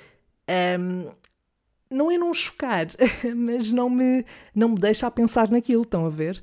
Um, 0.79 1.11
não 1.89 2.09
é 2.09 2.17
não 2.17 2.33
chocar, 2.33 2.87
mas 3.35 3.69
não 3.71 3.89
me, 3.89 4.25
não 4.55 4.69
me 4.69 4.75
deixa 4.75 5.07
a 5.07 5.11
pensar 5.11 5.49
naquilo, 5.49 5.83
estão 5.83 6.05
a 6.05 6.09
ver? 6.09 6.41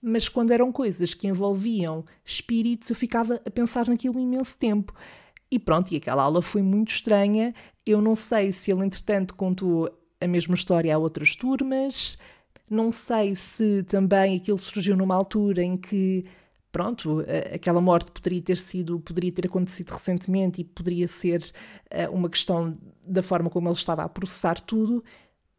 Mas 0.00 0.28
quando 0.28 0.52
eram 0.52 0.72
coisas 0.72 1.12
que 1.12 1.26
envolviam 1.26 2.04
espíritos, 2.24 2.88
eu 2.88 2.96
ficava 2.96 3.40
a 3.44 3.50
pensar 3.50 3.88
naquilo 3.88 4.18
imenso 4.18 4.56
tempo. 4.58 4.94
E 5.50 5.58
pronto, 5.58 5.92
e 5.92 5.96
aquela 5.96 6.22
aula 6.22 6.42
foi 6.42 6.62
muito 6.62 6.90
estranha. 6.90 7.54
Eu 7.84 8.00
não 8.00 8.14
sei 8.14 8.52
se 8.52 8.72
ele, 8.72 8.84
entretanto, 8.84 9.34
contou 9.34 9.90
a 10.20 10.26
mesma 10.26 10.54
história 10.54 10.94
a 10.94 10.98
outras 10.98 11.36
turmas, 11.36 12.18
Não 12.68 12.90
sei 12.90 13.34
se 13.36 13.84
também 13.84 14.36
aquilo 14.36 14.58
surgiu 14.58 14.96
numa 14.96 15.14
altura 15.14 15.62
em 15.62 15.76
que, 15.76 16.24
pronto, 16.72 17.24
aquela 17.54 17.80
morte 17.80 18.10
poderia 18.10 18.42
ter 18.42 18.58
sido, 18.58 18.98
poderia 19.00 19.30
ter 19.30 19.46
acontecido 19.46 19.90
recentemente 19.90 20.60
e 20.60 20.64
poderia 20.64 21.06
ser 21.06 21.42
uh, 21.92 22.12
uma 22.12 22.28
questão 22.28 22.76
da 23.06 23.22
forma 23.22 23.48
como 23.50 23.68
ele 23.68 23.76
estava 23.76 24.02
a 24.02 24.08
processar 24.08 24.60
tudo, 24.60 25.04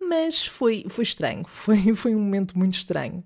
mas 0.01 0.46
foi, 0.46 0.86
foi 0.89 1.03
estranho, 1.03 1.46
foi, 1.48 1.96
foi 1.96 2.13
um 2.13 2.20
momento 2.20 2.58
muito 2.58 2.74
estranho. 2.74 3.24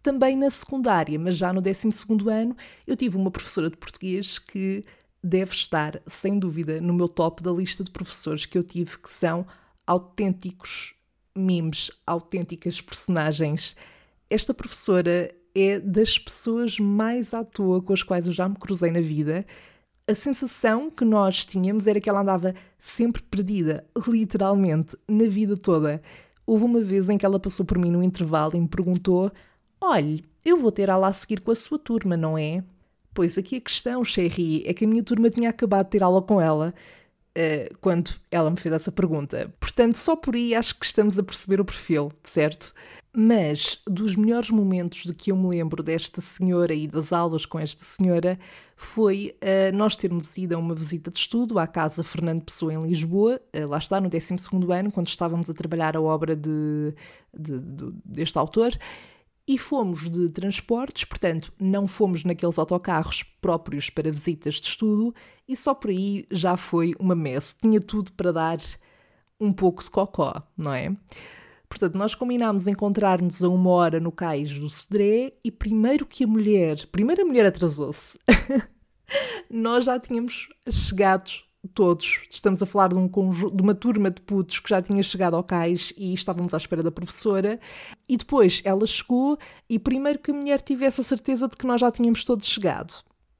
Também 0.00 0.36
na 0.36 0.50
secundária, 0.50 1.18
mas 1.18 1.36
já 1.36 1.52
no 1.52 1.60
12 1.60 1.88
ano, 2.30 2.56
eu 2.86 2.96
tive 2.96 3.16
uma 3.16 3.30
professora 3.32 3.68
de 3.70 3.76
português 3.76 4.38
que 4.38 4.84
deve 5.24 5.52
estar, 5.52 6.02
sem 6.06 6.38
dúvida, 6.38 6.82
no 6.82 6.92
meu 6.92 7.08
top 7.08 7.42
da 7.42 7.50
lista 7.50 7.82
de 7.82 7.90
professores 7.90 8.44
que 8.44 8.58
eu 8.58 8.62
tive, 8.62 8.98
que 8.98 9.10
são 9.10 9.46
autênticos 9.86 10.94
memes, 11.34 11.90
autênticas 12.06 12.82
personagens. 12.82 13.74
Esta 14.28 14.52
professora 14.52 15.34
é 15.54 15.80
das 15.80 16.18
pessoas 16.18 16.78
mais 16.78 17.32
à 17.32 17.42
toa 17.42 17.80
com 17.80 17.94
as 17.94 18.02
quais 18.02 18.26
eu 18.26 18.32
já 18.32 18.46
me 18.46 18.56
cruzei 18.56 18.90
na 18.90 19.00
vida. 19.00 19.46
A 20.06 20.14
sensação 20.14 20.90
que 20.90 21.04
nós 21.04 21.46
tínhamos 21.46 21.86
era 21.86 22.00
que 22.00 22.10
ela 22.10 22.20
andava 22.20 22.54
sempre 22.78 23.22
perdida, 23.22 23.86
literalmente, 24.06 24.94
na 25.08 25.26
vida 25.26 25.56
toda. 25.56 26.02
Houve 26.46 26.64
uma 26.64 26.82
vez 26.82 27.08
em 27.08 27.16
que 27.16 27.24
ela 27.24 27.40
passou 27.40 27.64
por 27.64 27.78
mim 27.78 27.90
no 27.90 28.02
intervalo 28.02 28.54
e 28.54 28.60
me 28.60 28.68
perguntou: 28.68 29.32
Olhe, 29.80 30.22
eu 30.44 30.58
vou 30.58 30.70
ter 30.70 30.90
aula 30.90 31.08
a 31.08 31.12
seguir 31.14 31.40
com 31.40 31.50
a 31.50 31.54
sua 31.54 31.78
turma, 31.78 32.14
não 32.14 32.36
é? 32.36 32.62
Pois 33.14 33.38
aqui 33.38 33.56
a 33.56 33.60
questão, 33.60 34.04
Sherry, 34.04 34.64
é 34.66 34.74
que 34.74 34.84
a 34.84 34.88
minha 34.88 35.02
turma 35.02 35.30
tinha 35.30 35.48
acabado 35.48 35.84
de 35.84 35.92
ter 35.92 36.02
aula 36.02 36.20
com 36.20 36.40
ela 36.40 36.74
uh, 37.38 37.78
quando 37.80 38.12
ela 38.28 38.50
me 38.50 38.56
fez 38.56 38.74
essa 38.74 38.90
pergunta. 38.90 39.54
Portanto, 39.60 39.96
só 39.96 40.16
por 40.16 40.34
aí 40.34 40.54
acho 40.54 40.78
que 40.78 40.84
estamos 40.84 41.16
a 41.18 41.22
perceber 41.22 41.60
o 41.60 41.64
perfil, 41.64 42.10
certo? 42.24 42.74
Mas 43.16 43.80
dos 43.86 44.16
melhores 44.16 44.50
momentos 44.50 45.04
de 45.04 45.14
que 45.14 45.30
eu 45.30 45.36
me 45.36 45.46
lembro 45.46 45.80
desta 45.80 46.20
senhora 46.20 46.74
e 46.74 46.88
das 46.88 47.12
aulas 47.12 47.46
com 47.46 47.60
esta 47.60 47.84
senhora 47.84 48.36
foi 48.76 49.36
uh, 49.40 49.76
nós 49.76 49.94
termos 49.94 50.36
ido 50.36 50.56
a 50.56 50.58
uma 50.58 50.74
visita 50.74 51.12
de 51.12 51.18
estudo 51.18 51.60
à 51.60 51.68
Casa 51.68 52.02
Fernando 52.02 52.42
Pessoa 52.42 52.74
em 52.74 52.84
Lisboa, 52.84 53.40
uh, 53.56 53.68
lá 53.68 53.78
está, 53.78 54.00
no 54.00 54.10
12 54.10 54.34
ano, 54.76 54.90
quando 54.90 55.06
estávamos 55.06 55.48
a 55.48 55.54
trabalhar 55.54 55.96
a 55.96 56.00
obra 56.00 56.34
de, 56.34 56.92
de, 57.32 57.60
de, 57.60 57.92
deste 58.04 58.36
autor, 58.36 58.76
e 59.46 59.58
fomos 59.58 60.08
de 60.08 60.28
transportes, 60.30 61.04
portanto, 61.04 61.52
não 61.60 61.86
fomos 61.86 62.24
naqueles 62.24 62.58
autocarros 62.58 63.22
próprios 63.40 63.90
para 63.90 64.10
visitas 64.10 64.54
de 64.54 64.68
estudo, 64.68 65.14
e 65.46 65.56
só 65.56 65.74
por 65.74 65.90
aí 65.90 66.26
já 66.30 66.56
foi 66.56 66.94
uma 66.98 67.14
messe. 67.14 67.58
Tinha 67.58 67.80
tudo 67.80 68.12
para 68.12 68.32
dar 68.32 68.58
um 69.38 69.52
pouco 69.52 69.82
de 69.82 69.90
cocó, 69.90 70.42
não 70.56 70.72
é? 70.72 70.96
Portanto, 71.68 71.96
nós 71.96 72.14
combinámos 72.14 72.66
encontrar-nos 72.66 73.42
a 73.42 73.48
uma 73.48 73.70
hora 73.70 74.00
no 74.00 74.12
cais 74.12 74.58
do 74.58 74.70
Cedré 74.70 75.34
e 75.44 75.50
primeiro 75.50 76.06
que 76.06 76.24
a 76.24 76.26
mulher, 76.26 76.86
primeiro 76.86 77.22
a 77.22 77.24
mulher 77.24 77.46
atrasou-se, 77.46 78.18
nós 79.50 79.84
já 79.84 79.98
tínhamos 79.98 80.48
chegado 80.70 81.30
todos. 81.68 82.20
Estamos 82.30 82.62
a 82.62 82.66
falar 82.66 82.88
de, 82.88 82.94
um 82.96 83.08
de 83.08 83.62
uma 83.62 83.74
turma 83.74 84.10
de 84.10 84.20
putos 84.20 84.58
que 84.58 84.68
já 84.68 84.82
tinha 84.82 85.02
chegado 85.02 85.36
ao 85.36 85.44
cais 85.44 85.92
e 85.96 86.12
estávamos 86.12 86.52
à 86.54 86.56
espera 86.56 86.82
da 86.82 86.90
professora. 86.90 87.58
E 88.08 88.16
depois 88.16 88.60
ela 88.64 88.86
chegou 88.86 89.38
e 89.68 89.78
primeiro 89.78 90.18
que 90.18 90.30
a 90.30 90.34
mulher 90.34 90.60
tivesse 90.60 91.00
a 91.00 91.04
certeza 91.04 91.48
de 91.48 91.56
que 91.56 91.66
nós 91.66 91.80
já 91.80 91.90
tínhamos 91.90 92.24
todos 92.24 92.46
chegado. 92.46 92.94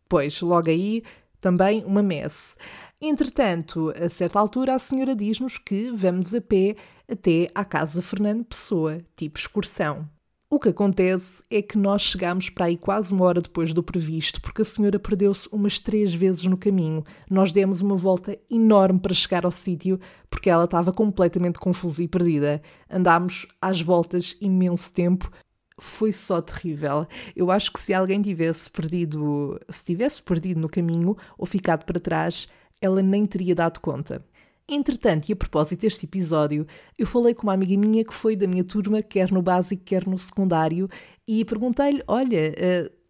Pois, 0.09 0.41
logo 0.41 0.71
aí, 0.71 1.03
também 1.41 1.85
uma 1.85 2.03
messe. 2.03 2.55
Entretanto, 3.01 3.93
a 4.01 4.09
certa 4.09 4.39
altura, 4.39 4.75
a 4.75 4.79
senhora 4.79 5.15
diz-nos 5.15 5.59
que 5.59 5.91
vamos 5.91 6.33
a 6.35 6.41
pé 6.41 6.77
até 7.11 7.49
à 7.55 7.65
casa 7.65 8.01
Fernando 8.01 8.45
Pessoa, 8.45 9.01
tipo 9.15 9.39
excursão. 9.39 10.09
O 10.55 10.59
que 10.61 10.69
acontece 10.69 11.43
é 11.51 11.61
que 11.61 11.77
nós 11.77 12.01
chegámos 12.01 12.49
para 12.49 12.67
aí 12.67 12.77
quase 12.77 13.13
uma 13.13 13.25
hora 13.25 13.41
depois 13.41 13.75
do 13.75 13.83
previsto, 13.83 14.41
porque 14.41 14.63
a 14.63 14.65
senhora 14.65 15.01
perdeu-se 15.01 15.49
umas 15.51 15.81
três 15.81 16.15
vezes 16.15 16.45
no 16.45 16.57
caminho. 16.57 17.03
Nós 17.29 17.51
demos 17.51 17.81
uma 17.81 17.97
volta 17.97 18.39
enorme 18.49 19.01
para 19.01 19.13
chegar 19.13 19.45
ao 19.45 19.51
sítio, 19.51 19.99
porque 20.31 20.49
ela 20.49 20.63
estava 20.63 20.93
completamente 20.93 21.59
confusa 21.59 22.05
e 22.05 22.07
perdida. 22.07 22.63
Andámos 22.89 23.49
às 23.61 23.81
voltas 23.81 24.37
imenso 24.41 24.93
tempo. 24.93 25.29
Foi 25.77 26.13
só 26.13 26.41
terrível. 26.41 27.09
Eu 27.35 27.51
acho 27.51 27.73
que 27.73 27.81
se 27.81 27.93
alguém 27.93 28.23
tivesse 28.23 28.71
perdido, 28.71 29.59
se 29.69 29.85
tivesse 29.85 30.23
perdido 30.23 30.61
no 30.61 30.69
caminho 30.69 31.17
ou 31.37 31.47
ficado 31.47 31.85
para 31.85 31.99
trás, 31.99 32.47
ela 32.81 33.03
nem 33.03 33.27
teria 33.27 33.57
dado 33.57 33.81
conta. 33.81 34.25
Entretanto, 34.69 35.29
e 35.29 35.33
a 35.33 35.37
propósito 35.37 35.83
deste 35.83 36.07
episódio, 36.07 36.67
eu 36.99 37.07
falei 37.07 37.35
com 37.35 37.43
uma 37.43 37.53
amiga 37.53 37.77
minha 37.77 38.03
que 38.03 38.15
foi 38.15 38.35
da 38.35 38.47
minha 38.47 38.65
turma, 38.65 39.03
quer 39.03 39.31
no 39.31 39.43
básico, 39.43 39.85
quer 39.85 40.07
no 40.07 40.19
secundário, 40.19 40.89
e 41.29 41.45
perguntei-lhe: 41.45 42.03
Olha, 42.07 42.55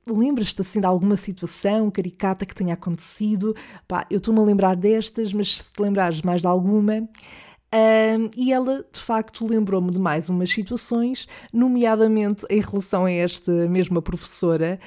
uh, 0.07 0.19
lembras-te 0.19 0.61
assim 0.61 0.81
de 0.81 0.87
alguma 0.87 1.17
situação 1.17 1.91
caricata 1.91 2.45
que 2.45 2.55
tenha 2.55 2.75
acontecido? 2.75 3.55
Pá, 3.87 4.05
eu 4.11 4.17
estou-me 4.17 4.41
a 4.41 4.43
lembrar 4.43 4.75
destas, 4.75 5.33
mas 5.33 5.59
se 5.59 5.73
te 5.73 5.81
lembrares 5.81 6.23
mais 6.23 6.41
de 6.41 6.49
alguma. 6.49 7.09
Um, 7.75 8.31
e 8.37 8.53
ela, 8.53 8.87
de 8.93 9.01
facto, 9.01 9.45
lembrou-me 9.45 9.91
de 9.91 9.99
mais 9.99 10.29
umas 10.29 10.49
situações, 10.49 11.27
nomeadamente 11.53 12.47
em 12.49 12.61
relação 12.61 13.05
a 13.05 13.11
esta 13.11 13.51
mesma 13.69 14.01
professora. 14.01 14.79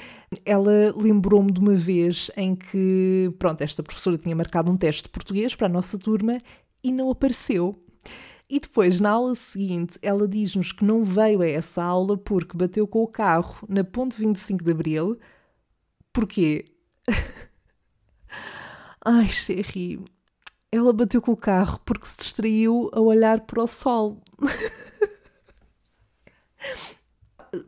Ela 0.45 0.93
lembrou-me 0.95 1.51
de 1.51 1.59
uma 1.59 1.73
vez 1.73 2.31
em 2.37 2.55
que, 2.55 3.29
pronto, 3.37 3.61
esta 3.61 3.83
professora 3.83 4.17
tinha 4.17 4.33
marcado 4.33 4.71
um 4.71 4.77
teste 4.77 5.03
de 5.03 5.09
português 5.09 5.53
para 5.53 5.67
a 5.67 5.69
nossa 5.69 5.99
turma 5.99 6.37
e 6.81 6.89
não 6.89 7.11
apareceu. 7.11 7.77
E 8.49 8.57
depois, 8.57 9.01
na 9.01 9.09
aula 9.11 9.35
seguinte, 9.35 9.99
ela 10.01 10.25
diz-nos 10.25 10.71
que 10.71 10.85
não 10.85 11.03
veio 11.03 11.41
a 11.41 11.47
essa 11.47 11.83
aula 11.83 12.17
porque 12.17 12.57
bateu 12.57 12.87
com 12.87 13.03
o 13.03 13.07
carro 13.07 13.67
na 13.67 13.83
Ponte 13.83 14.17
25 14.17 14.63
de 14.63 14.71
Abril. 14.71 15.19
Porquê? 16.13 16.63
Ai, 19.03 19.27
Sherry, 19.27 19.99
ela 20.77 20.93
bateu 20.93 21.21
com 21.21 21.31
o 21.31 21.37
carro 21.37 21.79
porque 21.85 22.07
se 22.07 22.17
distraiu 22.17 22.89
a 22.93 22.99
olhar 22.99 23.41
para 23.41 23.63
o 23.63 23.67
sol. 23.67 24.21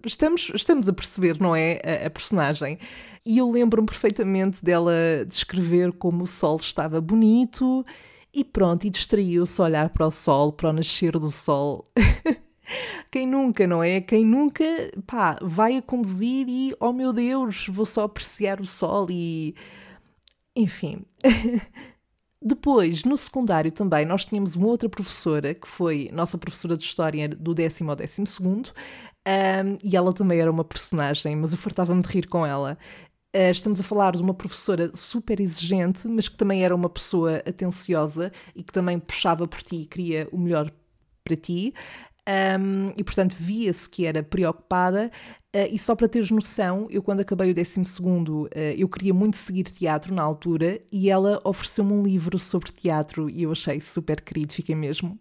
estamos, 0.06 0.52
estamos 0.54 0.88
a 0.88 0.94
perceber, 0.94 1.40
não 1.40 1.56
é? 1.56 1.82
A, 1.84 2.08
a 2.08 2.10
personagem. 2.10 2.80
E 3.26 3.38
eu 3.38 3.52
lembro-me 3.52 3.88
perfeitamente 3.88 4.64
dela 4.64 4.94
descrever 5.28 5.92
como 5.94 6.24
o 6.24 6.28
sol 6.28 6.58
estava 6.58 7.02
bonito 7.02 7.86
e 8.34 8.44
pronto, 8.44 8.86
e 8.86 8.90
distraiu-se 8.90 9.60
a 9.62 9.66
olhar 9.66 9.90
para 9.90 10.08
o 10.08 10.12
sol, 10.12 10.54
para 10.54 10.70
o 10.70 10.74
nascer 10.74 11.14
do 11.14 11.32
sol. 11.32 11.86
Quem 13.12 13.26
nunca, 13.26 13.66
não 13.66 13.84
é? 13.84 14.00
Quem 14.00 14.24
nunca, 14.24 14.64
pá, 15.08 15.38
vai 15.42 15.78
a 15.78 15.82
conduzir 15.82 16.48
e, 16.48 16.76
oh 16.80 16.94
meu 16.94 17.12
Deus, 17.12 17.68
vou 17.68 17.86
só 17.86 18.04
apreciar 18.04 18.62
o 18.62 18.66
sol 18.66 19.08
e. 19.10 19.56
Enfim. 20.56 21.06
Depois, 22.42 23.04
no 23.04 23.18
secundário 23.18 23.72
também, 23.72 24.06
nós 24.06 24.26
tínhamos 24.26 24.56
uma 24.56 24.68
outra 24.68 24.88
professora, 24.88 25.54
que 25.54 25.68
foi 25.68 26.10
nossa 26.14 26.38
professora 26.38 26.78
de 26.78 26.84
História 26.86 27.28
do 27.28 27.54
décimo 27.54 27.90
ao 27.90 27.96
décimo 27.98 28.26
segundo, 28.26 28.72
um, 29.28 29.78
e 29.84 29.96
ela 29.96 30.14
também 30.14 30.40
era 30.40 30.50
uma 30.50 30.64
personagem, 30.64 31.36
mas 31.36 31.52
eu 31.52 31.58
fartava-me 31.58 32.02
de 32.02 32.08
rir 32.08 32.28
com 32.28 32.46
ela. 32.46 32.78
Uh, 33.36 33.52
estamos 33.52 33.80
a 33.80 33.84
falar 33.84 34.16
de 34.16 34.24
uma 34.24 34.34
professora 34.34 34.90
super 34.96 35.40
exigente, 35.40 36.08
mas 36.08 36.30
que 36.30 36.38
também 36.38 36.64
era 36.64 36.74
uma 36.74 36.90
pessoa 36.90 37.38
atenciosa 37.46 38.32
e 38.56 38.64
que 38.64 38.74
também 38.74 38.98
puxava 38.98 39.48
por 39.48 39.62
ti 39.62 39.82
e 39.82 39.86
queria 39.86 40.28
o 40.32 40.38
melhor 40.38 40.72
para 41.24 41.36
ti. 41.36 41.74
Um, 42.28 42.92
e 42.96 43.04
portanto 43.04 43.36
via-se 43.38 43.90
que 43.90 44.06
era 44.06 44.24
preocupada. 44.24 45.12
Uh, 45.56 45.66
e 45.72 45.80
só 45.80 45.96
para 45.96 46.08
teres 46.08 46.30
noção, 46.30 46.88
eu 46.92 47.02
quando 47.02 47.22
acabei 47.22 47.50
o 47.50 47.56
12 47.56 47.80
uh, 47.80 48.48
eu 48.78 48.88
queria 48.88 49.14
muito 49.16 49.38
seguir 49.38 49.64
teatro 49.64 50.14
na 50.14 50.22
altura 50.22 50.80
e 50.92 51.10
ela 51.10 51.42
ofereceu-me 51.44 51.92
um 51.92 52.04
livro 52.04 52.38
sobre 52.38 52.72
teatro 52.72 53.28
e 53.28 53.42
eu 53.44 53.52
achei 53.52 53.80
super 53.80 54.22
querido, 54.22 54.54
fiquei 54.54 54.76
mesmo. 54.76 55.20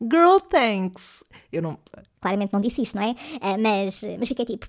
Girl, 0.00 0.38
thanks! 0.38 1.24
Eu 1.52 1.60
não. 1.62 1.78
Claramente 2.20 2.52
não 2.52 2.60
disse 2.60 2.82
isto, 2.82 2.96
não 2.96 3.02
é? 3.02 3.10
Uh, 3.10 3.60
mas, 3.60 4.02
mas 4.18 4.28
fiquei 4.28 4.44
tipo. 4.44 4.68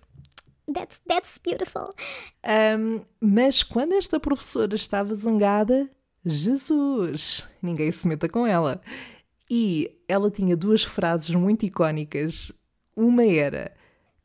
That's, 0.72 1.02
that's 1.08 1.38
beautiful. 1.44 1.94
Um, 2.46 3.02
mas 3.20 3.64
quando 3.64 3.94
esta 3.94 4.20
professora 4.20 4.76
estava 4.76 5.14
zangada, 5.14 5.90
Jesus! 6.26 7.48
Ninguém 7.62 7.92
se 7.92 8.08
meta 8.08 8.30
com 8.30 8.48
ela. 8.48 8.82
E 9.50 9.92
ela 10.08 10.32
tinha 10.32 10.56
duas 10.56 10.84
frases 10.84 11.36
muito 11.36 11.66
icónicas. 11.66 12.52
Uma 12.96 13.26
era: 13.26 13.76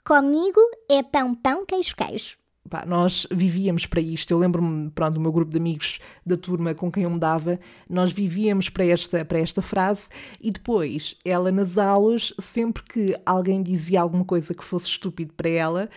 Comigo 0.08 0.58
é 0.88 1.02
pão, 1.02 1.34
pão, 1.34 1.66
queijo, 1.66 1.94
queijo. 1.94 2.38
Pá, 2.70 2.86
nós 2.86 3.26
vivíamos 3.30 3.84
para 3.84 4.00
isto. 4.00 4.30
Eu 4.30 4.38
lembro-me, 4.38 4.90
pronto, 4.90 5.16
do 5.16 5.20
meu 5.20 5.30
grupo 5.30 5.52
de 5.52 5.58
amigos 5.58 5.98
da 6.24 6.34
turma 6.34 6.74
com 6.74 6.90
quem 6.90 7.02
eu 7.02 7.10
me 7.10 7.18
dava, 7.18 7.60
nós 7.86 8.10
vivíamos 8.10 8.70
para 8.70 8.86
esta, 8.86 9.22
para 9.22 9.38
esta 9.38 9.60
frase 9.60 10.08
e 10.40 10.50
depois 10.50 11.14
ela 11.26 11.52
nas 11.52 11.76
aulas, 11.76 12.32
sempre 12.40 12.82
que 12.84 13.14
alguém 13.26 13.62
dizia 13.62 14.00
alguma 14.00 14.24
coisa 14.24 14.54
que 14.54 14.64
fosse 14.64 14.86
estúpido 14.86 15.34
para 15.34 15.50
ela, 15.50 15.90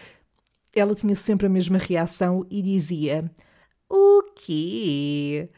ela 0.75 0.93
tinha 0.93 1.15
sempre 1.15 1.47
a 1.47 1.49
mesma 1.49 1.77
reação 1.77 2.45
e 2.49 2.61
dizia: 2.61 3.31
O 3.89 4.23
quê? 4.35 5.49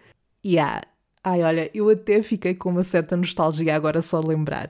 Yeah, 0.46 0.84
Ai, 1.24 1.42
olha, 1.42 1.72
eu 1.74 1.90
até 1.90 2.22
fiquei 2.22 2.54
com 2.54 2.70
uma 2.70 2.84
certa 2.84 3.18
nostalgia 3.18 3.76
agora 3.76 4.00
só 4.04 4.22
de 4.22 4.28
lembrar. 4.28 4.70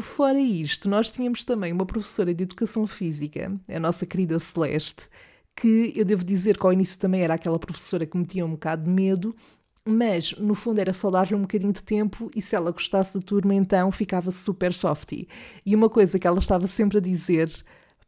Fora 0.00 0.40
isto, 0.40 0.88
nós 0.88 1.10
tínhamos 1.10 1.44
também 1.44 1.72
uma 1.72 1.84
professora 1.84 2.32
de 2.32 2.44
Educação 2.44 2.86
Física, 2.86 3.52
a 3.68 3.78
nossa 3.78 4.06
querida 4.06 4.38
Celeste, 4.38 5.08
que 5.54 5.92
eu 5.94 6.04
devo 6.04 6.24
dizer 6.24 6.58
que 6.58 6.64
ao 6.64 6.72
início 6.72 6.98
também 6.98 7.22
era 7.22 7.34
aquela 7.34 7.58
professora 7.58 8.06
que 8.06 8.16
me 8.16 8.24
tinha 8.24 8.44
um 8.46 8.52
bocado 8.52 8.84
de 8.84 8.90
medo, 8.90 9.36
mas 9.84 10.32
no 10.38 10.54
fundo 10.54 10.78
era 10.80 10.92
só 10.94 11.10
dar-lhe 11.10 11.34
um 11.34 11.42
bocadinho 11.42 11.72
de 11.72 11.82
tempo 11.82 12.30
e 12.34 12.40
se 12.40 12.56
ela 12.56 12.70
gostasse 12.70 13.18
da 13.18 13.24
turma 13.24 13.54
então 13.54 13.90
ficava 13.92 14.30
super 14.30 14.72
softy. 14.72 15.28
E 15.66 15.76
uma 15.76 15.90
coisa 15.90 16.18
que 16.18 16.26
ela 16.26 16.38
estava 16.38 16.66
sempre 16.66 16.98
a 16.98 17.00
dizer, 17.00 17.50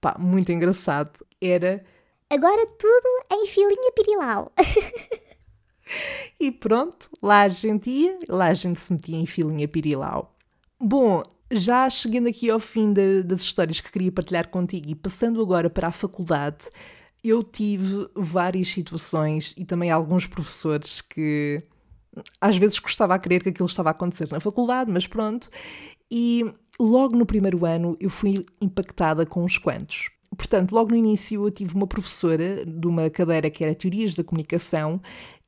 pá, 0.01 0.17
muito 0.19 0.51
engraçado, 0.51 1.21
era 1.39 1.85
Agora 2.31 2.67
tudo 2.67 3.09
em 3.31 3.47
filinha 3.47 3.93
pirilau. 3.93 4.53
e 6.41 6.51
pronto, 6.51 7.11
lá 7.23 7.43
a 7.43 7.49
gente 7.49 7.91
ia, 7.91 8.19
lá 8.29 8.47
a 8.47 8.55
gente 8.55 8.81
se 8.81 8.93
metia 8.93 9.19
em 9.19 9.27
filinha 9.27 9.69
pirilau. 9.69 10.35
Bom, 10.81 11.23
já 11.55 11.89
chegando 11.89 12.29
aqui 12.29 12.51
ao 12.51 12.61
fim 12.61 12.93
de, 12.93 13.23
das 13.23 13.41
histórias 13.41 13.81
que 13.81 13.91
queria 13.91 14.13
partilhar 14.13 14.49
contigo 14.49 14.91
e 14.91 14.95
passando 14.95 15.41
agora 15.41 15.71
para 15.71 15.89
a 15.89 15.93
faculdade, 15.93 16.69
eu 17.23 17.43
tive 17.43 18.09
várias 18.15 18.69
situações 18.69 19.55
e 19.57 19.65
também 19.65 19.91
alguns 19.91 20.27
professores 20.27 21.01
que 21.01 21.63
às 22.41 22.57
vezes 22.57 22.79
gostava 22.79 23.15
a 23.15 23.19
crer 23.19 23.43
que 23.43 23.49
aquilo 23.49 23.69
estava 23.69 23.91
a 23.91 23.93
acontecer 23.93 24.29
na 24.31 24.41
faculdade, 24.41 24.91
mas 24.91 25.07
pronto. 25.07 25.49
E 26.11 26.45
logo 26.79 27.17
no 27.17 27.25
primeiro 27.25 27.65
ano 27.65 27.97
eu 27.99 28.11
fui 28.11 28.45
impactada 28.61 29.25
com 29.25 29.45
uns 29.45 29.59
quantos. 29.59 30.11
Portanto, 30.37 30.73
logo 30.73 30.91
no 30.91 30.97
início 30.97 31.47
eu 31.47 31.51
tive 31.51 31.75
uma 31.75 31.87
professora 31.87 32.65
de 32.67 32.87
uma 32.87 33.09
cadeira 33.09 33.49
que 33.49 33.65
era 33.65 33.75
Teorias 33.75 34.15
da 34.15 34.25
Comunicação 34.25 35.01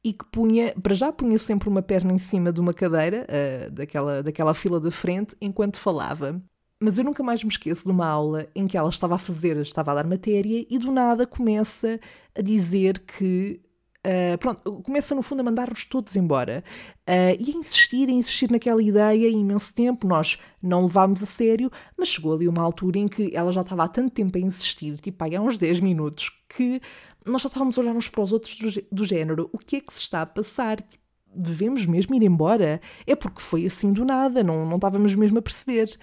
e 0.07 0.13
que 0.13 0.25
punha, 0.27 0.73
para 0.81 0.95
já 0.95 1.11
punha 1.11 1.37
sempre 1.37 1.69
uma 1.69 1.83
perna 1.83 2.13
em 2.13 2.19
cima 2.19 2.53
de 2.53 2.61
uma 2.61 2.73
cadeira, 2.73 3.27
uh, 3.27 3.71
daquela, 3.73 4.23
daquela 4.23 4.55
fila 4.55 4.79
da 4.79 4.93
frente, 4.93 5.35
enquanto 5.41 5.81
falava. 5.81 6.41
Mas 6.81 6.97
eu 6.97 7.05
nunca 7.05 7.25
mais 7.25 7.43
me 7.43 7.51
esqueço 7.51 7.83
de 7.83 7.91
uma 7.91 8.07
aula 8.07 8.47
em 8.55 8.69
que 8.69 8.79
ela 8.79 8.89
estava 8.89 9.17
a 9.17 9.19
fazer, 9.19 9.57
estava 9.57 9.91
a 9.91 9.95
dar 9.97 10.07
matéria 10.07 10.65
e 10.71 10.79
do 10.79 10.93
nada 10.93 11.27
começa 11.27 11.99
a 12.37 12.41
dizer 12.41 13.01
que 13.01 13.61
Uh, 14.07 14.39
pronto, 14.39 14.83
começa 14.83 15.17
no 15.17 15.23
fundo 15.23 15.41
a 15.41 15.43
mandar-nos 15.43 15.85
todos 15.85 16.15
embora 16.15 16.63
uh, 17.09 17.37
e 17.41 17.51
a 17.53 17.59
insistir, 17.59 18.09
a 18.09 18.13
insistir 18.13 18.49
naquela 18.53 18.81
ideia 18.81 19.29
imenso 19.29 19.75
tempo. 19.75 20.07
Nós 20.07 20.39
não 20.63 20.83
levámos 20.83 21.21
a 21.25 21.27
sério, 21.27 21.69
mas 21.99 22.11
chegou 22.11 22.33
ali 22.33 22.47
uma 22.47 22.63
altura 22.63 23.01
em 23.01 23.09
que 23.09 23.35
ela 23.35 23.51
já 23.51 23.63
estava 23.63 23.83
há 23.83 23.89
tanto 23.89 24.13
tempo 24.13 24.39
a 24.39 24.41
insistir, 24.41 24.97
tipo, 25.01 25.25
há 25.25 25.41
uns 25.41 25.59
10 25.59 25.81
minutos, 25.81 26.31
que 26.49 26.81
nós 27.25 27.43
já 27.43 27.49
estávamos 27.49 27.77
a 27.77 27.81
olhar 27.81 27.97
uns 27.97 28.09
para 28.09 28.23
os 28.23 28.33
outros 28.33 28.57
do, 28.59 28.87
do 28.93 29.05
género: 29.05 29.51
o 29.53 29.59
que 29.59 29.77
é 29.77 29.81
que 29.81 29.93
se 29.93 30.03
está 30.03 30.23
a 30.23 30.27
passar? 30.27 30.81
Tipo, 30.81 31.06
devemos 31.37 31.87
mesmo 31.87 32.15
ir 32.15 32.23
embora? 32.23 32.81
É 33.07 33.15
porque 33.15 33.41
foi 33.41 33.67
assim 33.67 33.93
do 33.93 34.05
nada, 34.05 34.43
não, 34.43 34.67
não 34.67 34.77
estávamos 34.77 35.15
mesmo 35.15 35.39
a 35.39 35.43
perceber. 35.43 35.97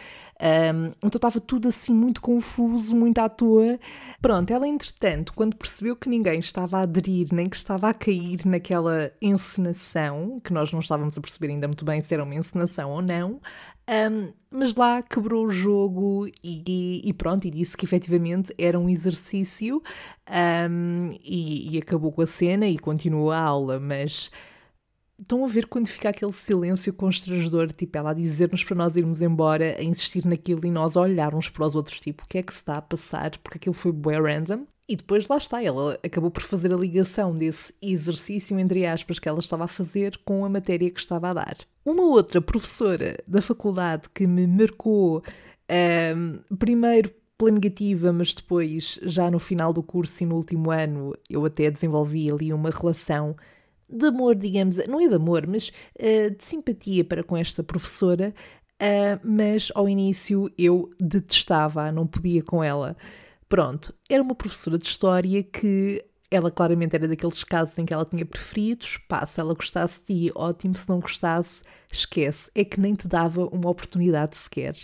Um, 0.43 0.87
então 0.97 1.15
estava 1.15 1.39
tudo 1.39 1.69
assim 1.69 1.93
muito 1.93 2.19
confuso, 2.19 2.95
muito 2.95 3.19
à 3.19 3.29
toa. 3.29 3.79
Pronto, 4.21 4.51
ela 4.51 4.67
entretanto, 4.67 5.33
quando 5.33 5.55
percebeu 5.55 5.95
que 5.95 6.09
ninguém 6.09 6.39
estava 6.39 6.79
a 6.79 6.81
aderir, 6.81 7.27
nem 7.31 7.47
que 7.47 7.55
estava 7.55 7.89
a 7.89 7.93
cair 7.93 8.45
naquela 8.45 9.11
encenação, 9.21 10.41
que 10.43 10.51
nós 10.51 10.71
não 10.71 10.79
estávamos 10.79 11.17
a 11.17 11.21
perceber 11.21 11.53
ainda 11.53 11.67
muito 11.67 11.85
bem 11.85 12.01
se 12.03 12.13
era 12.13 12.23
uma 12.23 12.35
encenação 12.35 12.91
ou 12.91 13.01
não, 13.01 13.39
um, 13.89 14.31
mas 14.49 14.75
lá 14.75 15.01
quebrou 15.01 15.45
o 15.45 15.51
jogo 15.51 16.27
e, 16.43 17.01
e, 17.03 17.13
pronto, 17.13 17.45
e 17.45 17.51
disse 17.51 17.75
que 17.75 17.85
efetivamente 17.85 18.53
era 18.57 18.79
um 18.79 18.89
exercício 18.89 19.83
um, 20.69 21.09
e, 21.21 21.75
e 21.75 21.77
acabou 21.79 22.11
com 22.11 22.21
a 22.21 22.27
cena 22.27 22.65
e 22.65 22.77
continuou 22.77 23.31
a 23.31 23.41
aula, 23.41 23.79
mas 23.79 24.31
Estão 25.19 25.45
a 25.45 25.47
ver 25.47 25.67
quando 25.67 25.87
fica 25.87 26.09
aquele 26.09 26.33
silêncio 26.33 26.91
constrangedor, 26.93 27.71
tipo 27.71 27.97
ela 27.97 28.11
a 28.11 28.13
dizer-nos 28.13 28.63
para 28.63 28.75
nós 28.75 28.95
irmos 28.95 29.21
embora, 29.21 29.75
a 29.77 29.83
insistir 29.83 30.25
naquilo 30.25 30.65
e 30.65 30.71
nós 30.71 30.95
olhar 30.95 31.35
uns 31.35 31.49
para 31.49 31.65
os 31.65 31.75
outros, 31.75 31.99
tipo, 31.99 32.23
o 32.23 32.27
que 32.27 32.39
é 32.39 32.43
que 32.43 32.51
se 32.51 32.59
está 32.59 32.77
a 32.77 32.81
passar? 32.81 33.37
Porque 33.37 33.57
aquilo 33.57 33.73
foi 33.73 33.91
bué 33.91 34.19
random. 34.19 34.65
E 34.87 34.97
depois 34.97 35.27
lá 35.29 35.37
está, 35.37 35.63
ela 35.63 35.97
acabou 36.03 36.29
por 36.29 36.43
fazer 36.43 36.73
a 36.73 36.77
ligação 36.77 37.33
desse 37.33 37.73
exercício, 37.81 38.59
entre 38.59 38.85
aspas, 38.85 39.17
que 39.17 39.29
ela 39.29 39.39
estava 39.39 39.63
a 39.63 39.67
fazer 39.67 40.19
com 40.25 40.43
a 40.43 40.49
matéria 40.49 40.89
que 40.91 40.99
estava 40.99 41.29
a 41.29 41.33
dar. 41.33 41.57
Uma 41.85 42.03
outra 42.03 42.41
professora 42.41 43.17
da 43.25 43.41
faculdade 43.41 44.09
que 44.13 44.27
me 44.27 44.45
marcou, 44.45 45.23
um, 46.17 46.55
primeiro 46.57 47.13
pela 47.37 47.51
negativa, 47.51 48.11
mas 48.11 48.33
depois, 48.33 48.99
já 49.03 49.31
no 49.31 49.39
final 49.39 49.71
do 49.71 49.81
curso 49.81 50.21
e 50.21 50.25
no 50.25 50.35
último 50.35 50.69
ano, 50.69 51.15
eu 51.29 51.45
até 51.45 51.71
desenvolvi 51.71 52.29
ali 52.29 52.51
uma 52.53 52.69
relação 52.69 53.35
de 53.89 54.07
amor, 54.07 54.35
digamos, 54.35 54.77
não 54.87 54.99
é 54.99 55.07
de 55.07 55.15
amor, 55.15 55.45
mas 55.47 55.69
uh, 55.69 56.35
de 56.35 56.43
simpatia 56.43 57.03
para 57.03 57.23
com 57.23 57.37
esta 57.37 57.63
professora, 57.63 58.33
uh, 58.81 59.19
mas 59.23 59.71
ao 59.75 59.87
início 59.87 60.51
eu 60.57 60.89
detestava, 60.99 61.91
não 61.91 62.07
podia 62.07 62.43
com 62.43 62.63
ela. 62.63 62.95
Pronto, 63.47 63.93
era 64.09 64.23
uma 64.23 64.35
professora 64.35 64.77
de 64.77 64.87
história 64.87 65.43
que 65.43 66.03
ela 66.31 66.49
claramente 66.49 66.95
era 66.95 67.07
daqueles 67.07 67.43
casos 67.43 67.77
em 67.77 67.85
que 67.85 67.93
ela 67.93 68.05
tinha 68.05 68.25
preferidos, 68.25 68.97
pá, 69.07 69.25
se 69.27 69.39
ela 69.39 69.53
gostasse 69.53 69.99
de 69.99 70.05
ti, 70.07 70.31
ótimo, 70.33 70.75
se 70.75 70.89
não 70.89 70.99
gostasse, 70.99 71.61
esquece, 71.91 72.49
é 72.55 72.65
que 72.65 72.79
nem 72.79 72.95
te 72.95 73.07
dava 73.07 73.45
uma 73.45 73.69
oportunidade 73.69 74.35
sequer. 74.35 74.75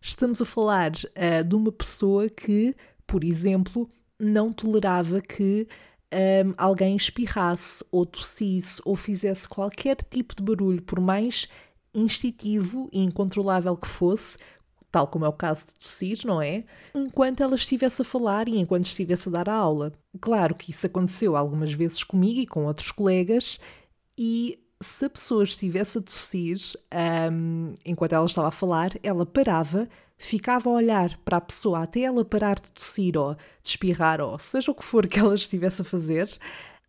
Estamos 0.00 0.40
a 0.40 0.46
falar 0.46 0.92
uh, 0.92 1.44
de 1.46 1.54
uma 1.54 1.70
pessoa 1.70 2.30
que, 2.30 2.74
por 3.06 3.22
exemplo, 3.22 3.86
não 4.18 4.52
tolerava 4.52 5.20
que 5.20 5.68
um, 6.12 6.54
alguém 6.56 6.96
espirrasse 6.96 7.84
ou 7.90 8.06
tossisse 8.06 8.80
ou 8.84 8.96
fizesse 8.96 9.48
qualquer 9.48 9.96
tipo 9.96 10.34
de 10.34 10.42
barulho, 10.42 10.82
por 10.82 11.00
mais 11.00 11.48
instintivo 11.94 12.88
e 12.92 13.00
incontrolável 13.00 13.76
que 13.76 13.88
fosse, 13.88 14.38
tal 14.90 15.06
como 15.06 15.24
é 15.24 15.28
o 15.28 15.32
caso 15.32 15.66
de 15.66 15.74
tossir, 15.74 16.20
não 16.24 16.40
é? 16.40 16.64
Enquanto 16.94 17.42
ela 17.42 17.54
estivesse 17.54 18.02
a 18.02 18.04
falar 18.04 18.48
e 18.48 18.58
enquanto 18.58 18.86
estivesse 18.86 19.28
a 19.28 19.32
dar 19.32 19.48
a 19.48 19.54
aula. 19.54 19.92
Claro 20.20 20.54
que 20.54 20.70
isso 20.70 20.86
aconteceu 20.86 21.36
algumas 21.36 21.72
vezes 21.72 22.02
comigo 22.04 22.40
e 22.40 22.46
com 22.46 22.66
outros 22.66 22.90
colegas, 22.90 23.58
e 24.16 24.58
se 24.82 25.06
a 25.06 25.10
pessoa 25.10 25.44
estivesse 25.44 25.98
a 25.98 26.02
tossir 26.02 26.58
um, 27.32 27.74
enquanto 27.84 28.12
ela 28.12 28.26
estava 28.26 28.48
a 28.48 28.52
falar, 28.52 28.92
ela 29.02 29.24
parava, 29.24 29.88
ficava 30.16 30.70
a 30.70 30.72
olhar 30.72 31.16
para 31.18 31.36
a 31.36 31.40
pessoa 31.40 31.82
até 31.82 32.00
ela 32.00 32.24
parar 32.24 32.58
de 32.58 32.70
tossir 32.72 33.16
ou 33.16 33.34
de 33.34 33.70
espirrar 33.70 34.20
ou 34.20 34.38
seja 34.38 34.70
o 34.70 34.74
que 34.74 34.84
for 34.84 35.06
que 35.06 35.18
ela 35.18 35.34
estivesse 35.34 35.82
a 35.82 35.84
fazer. 35.84 36.28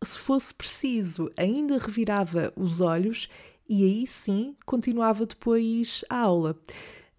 Se 0.03 0.19
fosse 0.19 0.53
preciso, 0.53 1.31
ainda 1.35 1.77
revirava 1.77 2.53
os 2.55 2.81
olhos 2.81 3.29
e 3.67 3.83
aí 3.83 4.07
sim 4.07 4.55
continuava 4.65 5.25
depois 5.25 6.05
a 6.09 6.19
aula. 6.19 6.55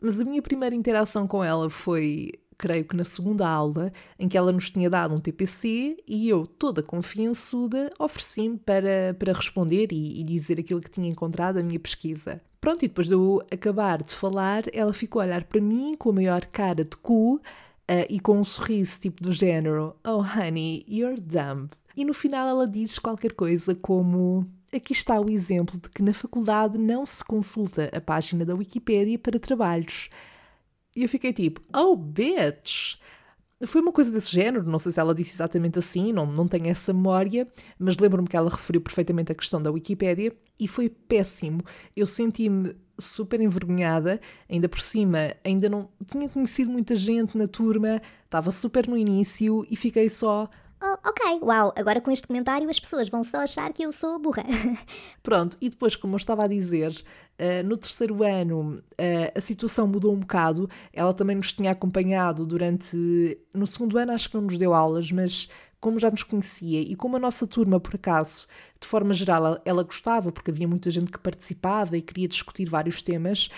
Mas 0.01 0.21
a 0.21 0.25
minha 0.25 0.41
primeira 0.41 0.75
interação 0.75 1.27
com 1.27 1.43
ela 1.43 1.69
foi 1.69 2.33
creio 2.59 2.85
que 2.85 2.97
na 2.97 3.05
segunda 3.05 3.49
aula, 3.49 3.93
em 4.19 4.29
que 4.29 4.37
ela 4.37 4.51
nos 4.51 4.69
tinha 4.69 4.91
dado 4.91 5.15
um 5.15 5.19
TPC 5.19 5.97
e 6.07 6.29
eu, 6.29 6.45
toda 6.45 6.83
confiançuda, 6.83 7.91
ofereci-me 7.99 8.59
para, 8.59 9.15
para 9.17 9.33
responder 9.33 9.93
e, 9.93 10.21
e 10.21 10.25
dizer 10.25 10.59
aquilo 10.59 10.81
que 10.81 10.91
tinha 10.91 11.09
encontrado 11.09 11.57
na 11.57 11.63
minha 11.63 11.79
pesquisa. 11.79 12.43
Pronto, 12.61 12.85
e 12.85 12.89
depois 12.89 13.07
de 13.07 13.15
eu 13.15 13.41
acabar 13.53 14.03
de 14.03 14.13
falar, 14.13 14.65
ela 14.73 14.93
ficou 14.93 15.23
a 15.23 15.25
olhar 15.25 15.45
para 15.45 15.61
mim 15.61 15.95
com 15.97 16.11
a 16.11 16.13
maior 16.13 16.45
cara 16.47 16.85
de 16.85 16.97
cu 16.97 17.37
uh, 17.37 17.41
e 18.11 18.19
com 18.19 18.39
um 18.39 18.45
sorriso 18.45 18.99
tipo 18.99 19.23
do 19.23 19.33
género: 19.33 19.95
Oh, 20.05 20.21
honey, 20.21 20.85
you're 20.89 21.21
dumb. 21.21 21.69
E 21.97 22.05
no 22.05 22.13
final 22.13 22.49
ela 22.49 22.67
diz 22.67 22.99
qualquer 22.99 23.33
coisa 23.33 23.77
como: 23.77 24.45
Aqui 24.75 24.93
está 24.93 25.21
o 25.21 25.31
exemplo 25.31 25.79
de 25.79 25.89
que 25.89 26.03
na 26.03 26.13
faculdade 26.13 26.77
não 26.77 27.07
se 27.07 27.25
consulta 27.25 27.91
a 27.93 28.01
página 28.01 28.45
da 28.45 28.55
Wikipédia 28.55 29.19
para 29.19 29.39
trabalhos. 29.39 30.11
E 30.99 31.03
eu 31.05 31.09
fiquei 31.09 31.33
tipo, 31.33 31.63
oh 31.73 31.95
bitch! 31.95 32.97
Foi 33.69 33.81
uma 33.81 33.93
coisa 33.93 34.11
desse 34.11 34.33
género, 34.33 34.69
não 34.69 34.81
sei 34.81 34.91
se 34.91 34.99
ela 34.99 35.15
disse 35.15 35.37
exatamente 35.37 35.79
assim, 35.79 36.13
não, 36.13 36.27
não 36.27 36.49
tenho 36.49 36.67
essa 36.67 36.93
memória, 36.93 37.47
mas 37.79 37.97
lembro-me 37.97 38.27
que 38.27 38.37
ela 38.37 38.51
referiu 38.51 38.81
perfeitamente 38.81 39.31
a 39.31 39.35
questão 39.37 39.63
da 39.63 39.71
Wikipédia 39.71 40.37
e 40.59 40.67
foi 40.67 40.89
péssimo. 40.89 41.63
Eu 41.95 42.05
senti-me 42.05 42.75
super 42.99 43.41
envergonhada, 43.41 44.21
ainda 44.49 44.69
por 44.69 44.81
cima, 44.81 45.37
ainda 45.45 45.69
não 45.69 45.89
tinha 46.05 46.29
conhecido 46.29 46.69
muita 46.69 46.97
gente 46.97 47.39
na 47.39 47.47
turma, 47.47 48.03
estava 48.25 48.51
super 48.51 48.89
no 48.89 48.97
início 48.97 49.65
e 49.71 49.77
fiquei 49.77 50.09
só, 50.09 50.51
Oh, 50.81 50.97
ok, 51.09 51.41
uau, 51.43 51.73
agora 51.75 52.01
com 52.01 52.11
este 52.11 52.29
comentário 52.29 52.71
as 52.71 52.79
pessoas 52.79 53.09
vão 53.09 53.25
só 53.25 53.39
achar 53.39 53.73
que 53.73 53.83
eu 53.83 53.91
sou 53.91 54.17
burra. 54.19 54.45
Pronto, 55.25 55.57
e 55.61 55.69
depois, 55.69 55.97
como 55.97 56.15
eu 56.15 56.19
estava 56.19 56.45
a 56.45 56.47
dizer, 56.47 56.93
uh, 56.93 57.67
no 57.67 57.77
terceiro 57.77 58.23
ano 58.23 58.77
uh, 58.93 59.33
a 59.35 59.41
situação 59.41 59.89
mudou 59.89 60.13
um 60.13 60.21
bocado. 60.21 60.71
Ela 60.93 61.13
também 61.13 61.35
nos 61.35 61.53
tinha 61.53 61.73
acompanhado 61.73 62.47
durante. 62.47 62.97
No 63.53 63.67
segundo 63.67 63.99
ano, 63.99 64.13
acho 64.13 64.29
que 64.29 64.37
não 64.37 64.43
nos 64.43 64.57
deu 64.57 64.73
aulas, 64.73 65.11
mas 65.11 65.49
como 65.81 65.99
já 65.99 66.11
nos 66.11 66.23
conhecia 66.23 66.81
e 66.81 66.95
como 66.97 67.17
a 67.17 67.21
nossa 67.21 67.47
turma, 67.47 67.79
por 67.79 67.95
acaso, 67.95 68.47
de 68.81 68.87
forma 68.87 69.15
geral, 69.15 69.61
ela, 69.65 69.83
gostava, 69.83 70.33
porque 70.33 70.51
havia 70.51 70.67
muita 70.67 70.91
gente 70.91 71.11
que 71.11 71.19
participava 71.19 71.97
e 71.97 72.03
queria 72.03 72.29
discutir 72.29 72.67
vários 72.67 73.01
temas, 73.01 73.49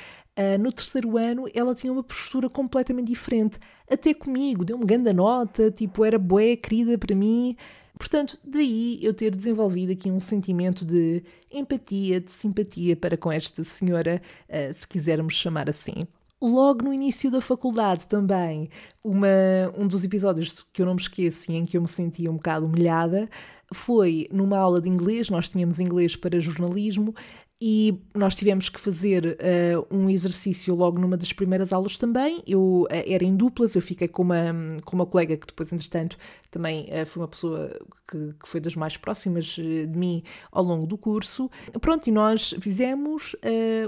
Uh, 0.41 0.57
no 0.59 0.73
terceiro 0.73 1.19
ano 1.19 1.45
ela 1.53 1.75
tinha 1.75 1.93
uma 1.93 2.03
postura 2.03 2.49
completamente 2.49 3.09
diferente, 3.09 3.59
até 3.91 4.15
comigo, 4.15 4.65
deu-me 4.65 4.87
grande 4.87 5.13
nota, 5.13 5.71
tipo, 5.71 6.03
era 6.03 6.19
bué, 6.19 6.57
querida 6.57 6.97
para 6.97 7.15
mim. 7.15 7.55
Portanto, 7.99 8.39
daí 8.43 8.99
eu 9.03 9.13
ter 9.13 9.37
desenvolvido 9.37 9.93
aqui 9.93 10.11
um 10.11 10.19
sentimento 10.19 10.83
de 10.83 11.23
empatia, 11.53 12.23
de 12.23 12.31
simpatia 12.31 12.97
para 12.97 13.19
com 13.19 13.31
esta 13.31 13.63
senhora, 13.65 14.23
uh, 14.49 14.73
se 14.73 14.89
quisermos 14.89 15.35
chamar 15.35 15.69
assim. 15.69 16.07
Logo 16.41 16.85
no 16.85 16.95
início 16.95 17.31
da 17.31 17.43
faculdade 17.43 18.09
também, 18.09 18.71
uma, 19.05 19.29
um 19.77 19.87
dos 19.87 20.03
episódios 20.05 20.63
que 20.63 20.81
eu 20.81 20.87
não 20.87 20.95
me 20.95 21.03
esqueço 21.03 21.53
em 21.53 21.67
que 21.67 21.77
eu 21.77 21.83
me 21.83 21.89
sentia 21.89 22.31
um 22.31 22.37
bocado 22.37 22.65
humilhada 22.65 23.29
foi 23.73 24.27
numa 24.33 24.59
aula 24.59 24.81
de 24.81 24.89
inglês, 24.89 25.31
nós 25.31 25.49
tínhamos 25.49 25.79
inglês 25.79 26.17
para 26.17 26.41
jornalismo 26.41 27.15
e 27.63 28.01
nós 28.15 28.35
tivemos 28.35 28.71
que 28.71 28.81
fazer 28.81 29.37
uh, 29.37 29.87
um 29.95 30.09
exercício 30.09 30.75
logo 30.75 30.99
numa 30.99 31.17
das 31.17 31.31
primeiras 31.31 31.75
aulas 31.75 31.99
também. 31.99 32.43
Eu 32.47 32.85
uh, 32.85 32.89
era 32.91 33.23
em 33.23 33.37
duplas, 33.37 33.77
eu 33.77 33.83
fiquei 33.83 34.09
com 34.09 34.23
uma, 34.23 34.55
com 34.83 34.97
uma 34.97 35.05
colega 35.05 35.37
que 35.37 35.47
depois, 35.47 35.71
entretanto, 35.71 36.17
também 36.51 36.89
uh, 36.89 37.05
foi 37.05 37.21
uma 37.21 37.29
pessoa 37.29 37.69
que, 38.09 38.33
que, 38.41 38.49
foi 38.49 38.61
das 38.61 38.75
mais 38.75 38.97
próximas 38.97 39.45
de 39.45 39.93
mim 39.95 40.23
ao 40.51 40.65
longo 40.65 40.87
do 40.87 40.97
curso. 40.97 41.51
Pronto, 41.83 42.09
e 42.09 42.11
nós 42.11 42.55
fizemos 42.61 43.37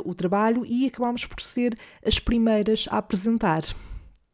o 0.05 0.15
trabalho 0.15 0.65
e 0.65 0.87
acabámos 0.87 1.27
por 1.27 1.41
ser 1.41 1.77
as 2.05 2.19
primeiras 2.19 2.87
a 2.91 2.99
apresentar. 2.99 3.65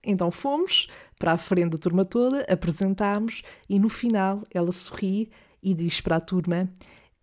Então 0.05 0.31
fomos 0.31 0.89
para 1.19 1.33
a 1.33 1.37
frente 1.39 1.71
da 1.71 1.79
turma 1.79 2.05
toda, 2.05 2.43
apresentámos 2.43 3.43
e 3.69 3.79
no 3.79 3.89
final 3.89 4.43
ela 4.53 4.73
sorri 4.73 5.31
e 5.63 5.75
diz 5.75 6.01
para 6.01 6.17
a 6.17 6.21
turma 6.21 6.69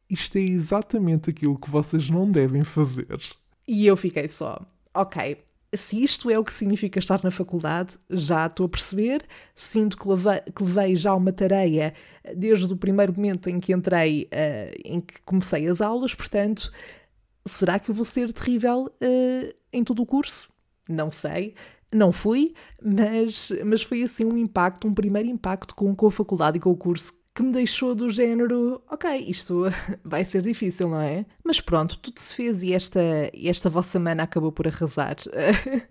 isto 0.09 0.37
é 0.37 0.41
exatamente 0.41 1.29
aquilo 1.29 1.57
que 1.57 1.69
vocês 1.69 2.09
não 2.09 2.29
devem 2.29 2.63
fazer. 2.63 3.19
E 3.67 3.85
eu 3.85 3.97
fiquei 3.97 4.27
só, 4.27 4.61
ok, 4.93 5.37
se 5.73 6.01
isto 6.03 6.29
é 6.29 6.37
o 6.37 6.43
que 6.43 6.53
significa 6.53 6.99
estar 6.99 7.23
na 7.23 7.31
faculdade, 7.31 7.97
já 8.09 8.45
estou 8.45 8.65
a 8.65 8.69
perceber, 8.69 9.25
sinto 9.53 9.97
que 9.97 10.07
levei, 10.07 10.41
que 10.55 10.63
levei 10.63 10.95
já 10.95 11.13
uma 11.13 11.31
tarefa 11.31 11.93
desde 12.35 12.71
o 12.71 12.77
primeiro 12.77 13.13
momento 13.13 13.49
em 13.49 13.59
que 13.59 13.73
entrei, 13.73 14.29
uh, 14.31 14.81
em 14.83 15.01
que 15.01 15.21
comecei 15.25 15.67
as 15.67 15.81
aulas, 15.81 16.13
portanto, 16.13 16.71
será 17.45 17.79
que 17.79 17.89
eu 17.89 17.95
vou 17.95 18.05
ser 18.05 18.31
terrível 18.31 18.91
uh, 19.01 19.55
em 19.71 19.83
todo 19.83 20.01
o 20.01 20.05
curso? 20.05 20.49
Não 20.87 21.11
sei. 21.11 21.55
Não 21.91 22.11
fui, 22.11 22.53
mas, 22.81 23.51
mas 23.63 23.81
foi 23.81 24.03
assim 24.03 24.25
um 24.25 24.37
impacto, 24.37 24.87
um 24.87 24.93
primeiro 24.93 25.29
impacto 25.29 25.73
com, 25.73 25.95
com 25.95 26.07
a 26.07 26.11
faculdade 26.11 26.57
e 26.57 26.59
com 26.59 26.71
o 26.71 26.75
curso 26.77 27.13
que 27.35 27.43
me 27.43 27.51
deixou 27.51 27.93
do 27.93 28.09
género, 28.09 28.81
ok, 28.89 29.17
isto 29.27 29.63
vai 30.03 30.23
ser 30.23 30.41
difícil, 30.41 30.87
não 30.87 31.01
é? 31.01 31.25
Mas 31.43 31.59
pronto, 31.59 31.99
tudo 31.99 32.17
se 32.17 32.33
fez 32.33 32.63
e 32.63 32.73
esta, 32.73 33.01
esta 33.33 33.69
vossa 33.69 33.99
mana 33.99 34.23
acabou 34.23 34.53
por 34.53 34.65
arrasar. 34.65 35.17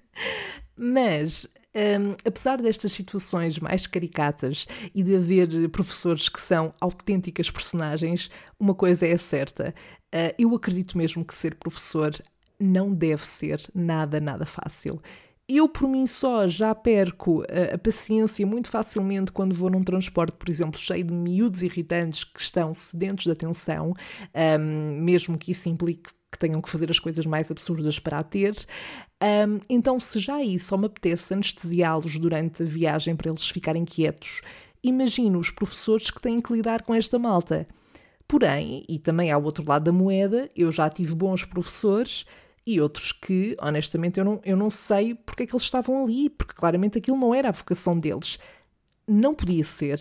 Mas 0.75 1.47
um, 1.75 2.15
apesar 2.25 2.63
destas 2.63 2.93
situações 2.93 3.59
mais 3.59 3.87
caricatas 3.87 4.67
e 4.95 5.03
de 5.03 5.17
haver 5.17 5.69
professores 5.69 6.29
que 6.31 6.41
são 6.41 6.73
autênticas 6.81 7.51
personagens, 7.51 8.31
uma 8.59 8.75
coisa 8.75 9.07
é 9.07 9.17
certa: 9.19 9.75
uh, 10.15 10.35
eu 10.39 10.55
acredito 10.55 10.97
mesmo 10.97 11.25
que 11.25 11.35
ser 11.35 11.57
professor 11.57 12.15
não 12.59 12.95
deve 12.95 13.27
ser 13.27 13.61
nada, 13.75 14.19
nada 14.19 14.47
fácil. 14.47 15.03
Eu, 15.47 15.69
por 15.69 15.87
mim 15.87 16.07
só, 16.07 16.49
já 16.49 16.75
perco 16.75 17.43
a, 17.43 17.75
a, 17.75 17.79
paciência 17.79 18.47
muito 18.47 18.71
facilmente 18.71 19.31
quando 19.31 19.55
vou 19.55 19.69
num 19.69 19.85
transporte, 19.85 20.37
por 20.39 20.49
exemplo, 20.49 20.81
cheio 20.81 21.05
de 21.05 21.13
miúdos 21.13 21.63
irritantes 21.63 22.25
que 22.25 22.41
estão 22.41 22.73
sedentos 22.73 23.25
de 23.25 23.31
atenção, 23.31 23.93
um, 24.59 25.03
mesmo 25.03 25.37
que 25.37 25.53
isso 25.53 25.69
implique 25.69 26.11
que 26.33 26.39
tenham 26.39 26.61
que 26.61 26.71
fazer 26.71 26.91
as 26.91 26.99
coisas 26.99 27.27
mais 27.27 27.51
absurdas 27.51 27.99
para 27.99 28.19
a 28.19 28.23
ter. 28.23 28.57
Um, 29.23 29.61
então, 29.69 30.01
se 30.01 30.19
já 30.19 30.37
aí 30.37 30.59
só 30.59 30.77
me 30.77 30.87
apetece 30.87 31.33
anestesiá-los 31.35 32.19
durante 32.19 32.63
a 32.63 32.67
viagem 32.67 33.15
para 33.15 33.31
eles 33.31 33.49
ficarem 33.49 33.85
quietos, 33.85 34.41
imagino 34.83 35.39
os 35.39 35.51
professores 35.51 36.11
que 36.11 36.21
têm 36.21 36.41
que 36.41 36.53
lidar 36.53 36.83
com 36.83 36.95
esta 36.95 37.19
malta. 37.19 37.69
Porém, 38.27 38.85
e 38.89 38.99
também 38.99 39.31
ao 39.31 39.43
outro 39.43 39.65
lado 39.69 39.85
da 39.85 39.93
moeda, 39.93 40.51
eu 40.57 40.73
já 40.73 40.89
tive 40.89 41.15
bons 41.15 41.45
professores 41.45 42.25
e 42.67 42.81
outros 42.81 43.13
que, 43.13 43.57
honestamente, 43.61 44.19
eu 44.19 44.25
não, 44.25 44.41
eu 44.45 44.57
não 44.57 44.71
sei 44.71 45.15
porque 45.15 45.43
é 45.43 45.47
que 45.47 45.53
eles 45.53 45.65
estavam 45.65 46.05
ali, 46.05 46.31
porque 46.31 46.55
claramente 46.55 46.99
aquilo 46.99 47.17
não 47.17 47.35
era 47.35 47.49
a 47.49 47.53
vocação 47.53 47.99
deles. 47.99 48.39
Não 49.07 49.35
podia 49.35 49.65
ser. 49.65 50.01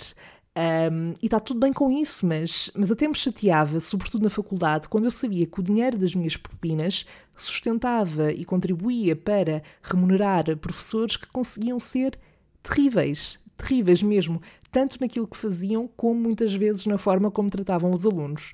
Um, 0.56 1.14
e 1.22 1.26
está 1.26 1.40
tudo 1.40 1.60
bem 1.60 1.74
com 1.74 1.92
isso, 1.92 2.26
mas, 2.28 2.70
mas 2.76 2.92
até 2.92 3.08
me 3.08 3.16
chateava, 3.16 3.80
sobretudo 3.80 4.24
na 4.24 4.30
faculdade, 4.30 4.88
quando 4.88 5.06
eu 5.06 5.12
sabia 5.12 5.48
que 5.48 5.60
o 5.60 5.64
dinheiro 5.64 5.98
das 5.98 6.14
minhas 6.14 6.38
propinas 6.38 7.06
sustentava 7.36 8.32
e 8.32 8.46
contribuía 8.46 9.16
para 9.16 9.64
remunerar 9.82 10.56
professores 10.58 11.18
que 11.18 11.28
conseguiam 11.28 11.80
ser 11.80 12.20
terríveis, 12.62 13.40
terríveis 13.58 14.04
mesmo, 14.04 14.42
tanto 14.72 14.98
naquilo 15.02 15.28
que 15.28 15.38
faziam 15.38 15.88
como 15.98 16.20
muitas 16.20 16.54
vezes 16.54 16.86
na 16.86 17.00
forma 17.00 17.32
como 17.32 17.50
tratavam 17.50 17.92
os 17.92 18.06
alunos. 18.06 18.52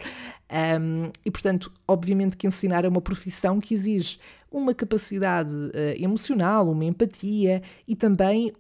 Um, 0.52 1.12
e, 1.24 1.30
portanto, 1.30 1.72
obviamente 1.88 2.36
que 2.36 2.48
ensinar 2.48 2.84
é 2.84 2.88
uma 2.88 3.02
profissão 3.02 3.60
que 3.60 3.74
exige 3.74 4.20
uma 4.52 4.74
capacidade 4.74 5.54
uh, 5.54 5.72
emocional, 6.04 6.70
uma 6.70 6.86
empatia 6.86 7.62
e 7.88 7.96
também 7.96 8.52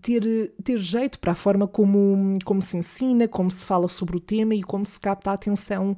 ter, 0.00 0.52
ter 0.62 0.78
jeito 0.78 1.18
para 1.18 1.32
a 1.32 1.34
forma 1.34 1.66
como, 1.66 2.38
como 2.44 2.60
se 2.60 2.76
ensina, 2.76 3.26
como 3.26 3.50
se 3.50 3.64
fala 3.64 3.88
sobre 3.88 4.16
o 4.16 4.20
tema 4.20 4.54
e 4.54 4.62
como 4.62 4.84
se 4.84 5.00
capta 5.00 5.30
a 5.30 5.34
atenção 5.34 5.96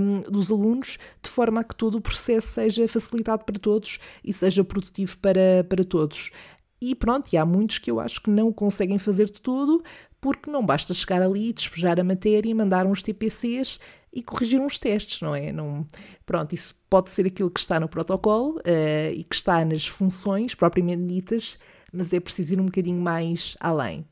um, 0.00 0.20
dos 0.30 0.50
alunos, 0.50 0.98
de 1.22 1.30
forma 1.30 1.60
a 1.60 1.64
que 1.64 1.76
todo 1.76 1.96
o 1.96 2.00
processo 2.00 2.48
seja 2.48 2.88
facilitado 2.88 3.44
para 3.44 3.58
todos 3.58 4.00
e 4.24 4.32
seja 4.32 4.64
produtivo 4.64 5.16
para, 5.18 5.64
para 5.68 5.84
todos. 5.84 6.30
E 6.80 6.96
pronto, 6.96 7.32
e 7.32 7.36
há 7.36 7.46
muitos 7.46 7.78
que 7.78 7.90
eu 7.90 8.00
acho 8.00 8.20
que 8.20 8.30
não 8.30 8.52
conseguem 8.52 8.98
fazer 8.98 9.26
de 9.26 9.40
todo, 9.40 9.84
porque 10.20 10.50
não 10.50 10.66
basta 10.66 10.92
chegar 10.92 11.22
ali, 11.22 11.52
despejar 11.52 12.00
a 12.00 12.04
matéria 12.04 12.50
e 12.50 12.54
mandar 12.54 12.86
uns 12.86 13.02
TPCs 13.04 13.78
e 14.12 14.22
corrigir 14.22 14.60
uns 14.60 14.78
testes, 14.78 15.20
não 15.20 15.34
é? 15.34 15.50
Não, 15.52 15.86
pronto, 16.26 16.54
isso 16.54 16.74
pode 16.90 17.10
ser 17.10 17.26
aquilo 17.26 17.50
que 17.50 17.60
está 17.60 17.80
no 17.80 17.88
protocolo 17.88 18.58
uh, 18.58 19.12
e 19.12 19.24
que 19.24 19.34
está 19.34 19.64
nas 19.64 19.86
funções 19.86 20.54
propriamente 20.54 21.04
ditas, 21.04 21.58
mas 21.92 22.12
é 22.12 22.20
preciso 22.20 22.52
ir 22.52 22.60
um 22.60 22.66
bocadinho 22.66 23.00
mais 23.00 23.56
além. 23.58 24.04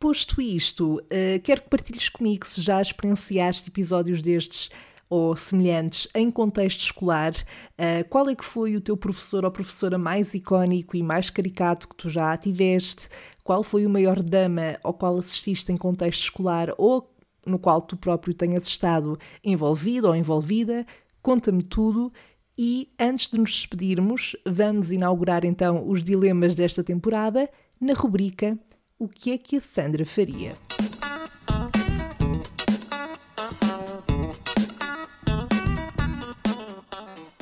Posto 0.00 0.40
isto, 0.42 0.96
uh, 0.96 1.40
quero 1.44 1.62
que 1.62 1.70
partilhes 1.70 2.08
comigo 2.08 2.46
se 2.46 2.60
já 2.60 2.82
experienciaste 2.82 3.68
episódios 3.68 4.20
destes 4.20 4.68
ou 5.08 5.36
semelhantes 5.36 6.08
em 6.14 6.30
contexto 6.30 6.80
escolar, 6.80 7.32
uh, 7.32 8.08
qual 8.08 8.28
é 8.28 8.34
que 8.34 8.44
foi 8.44 8.74
o 8.74 8.80
teu 8.80 8.96
professor 8.96 9.44
ou 9.44 9.50
professora 9.52 9.96
mais 9.96 10.34
icónico 10.34 10.96
e 10.96 11.02
mais 11.02 11.30
caricato 11.30 11.88
que 11.88 11.94
tu 11.94 12.08
já 12.08 12.36
tiveste? 12.36 13.08
Qual 13.44 13.62
foi 13.62 13.86
o 13.86 13.90
maior 13.90 14.20
drama 14.20 14.76
ao 14.82 14.92
qual 14.92 15.16
assististe 15.18 15.70
em 15.70 15.76
contexto 15.76 16.24
escolar 16.24 16.74
ou 16.76 17.08
no 17.46 17.58
qual 17.58 17.80
tu 17.80 17.96
próprio 17.96 18.34
tenhas 18.34 18.66
estado 18.66 19.18
envolvido 19.42 20.08
ou 20.08 20.16
envolvida. 20.16 20.86
Conta-me 21.22 21.62
tudo. 21.62 22.12
E 22.58 22.88
antes 22.98 23.28
de 23.28 23.38
nos 23.38 23.50
despedirmos, 23.50 24.34
vamos 24.46 24.90
inaugurar 24.90 25.44
então 25.44 25.88
os 25.88 26.02
dilemas 26.02 26.54
desta 26.54 26.82
temporada 26.82 27.48
na 27.80 27.92
rubrica 27.92 28.58
O 28.98 29.06
que 29.06 29.30
é 29.30 29.38
que 29.38 29.56
a 29.56 29.60
Sandra 29.60 30.06
faria? 30.06 30.54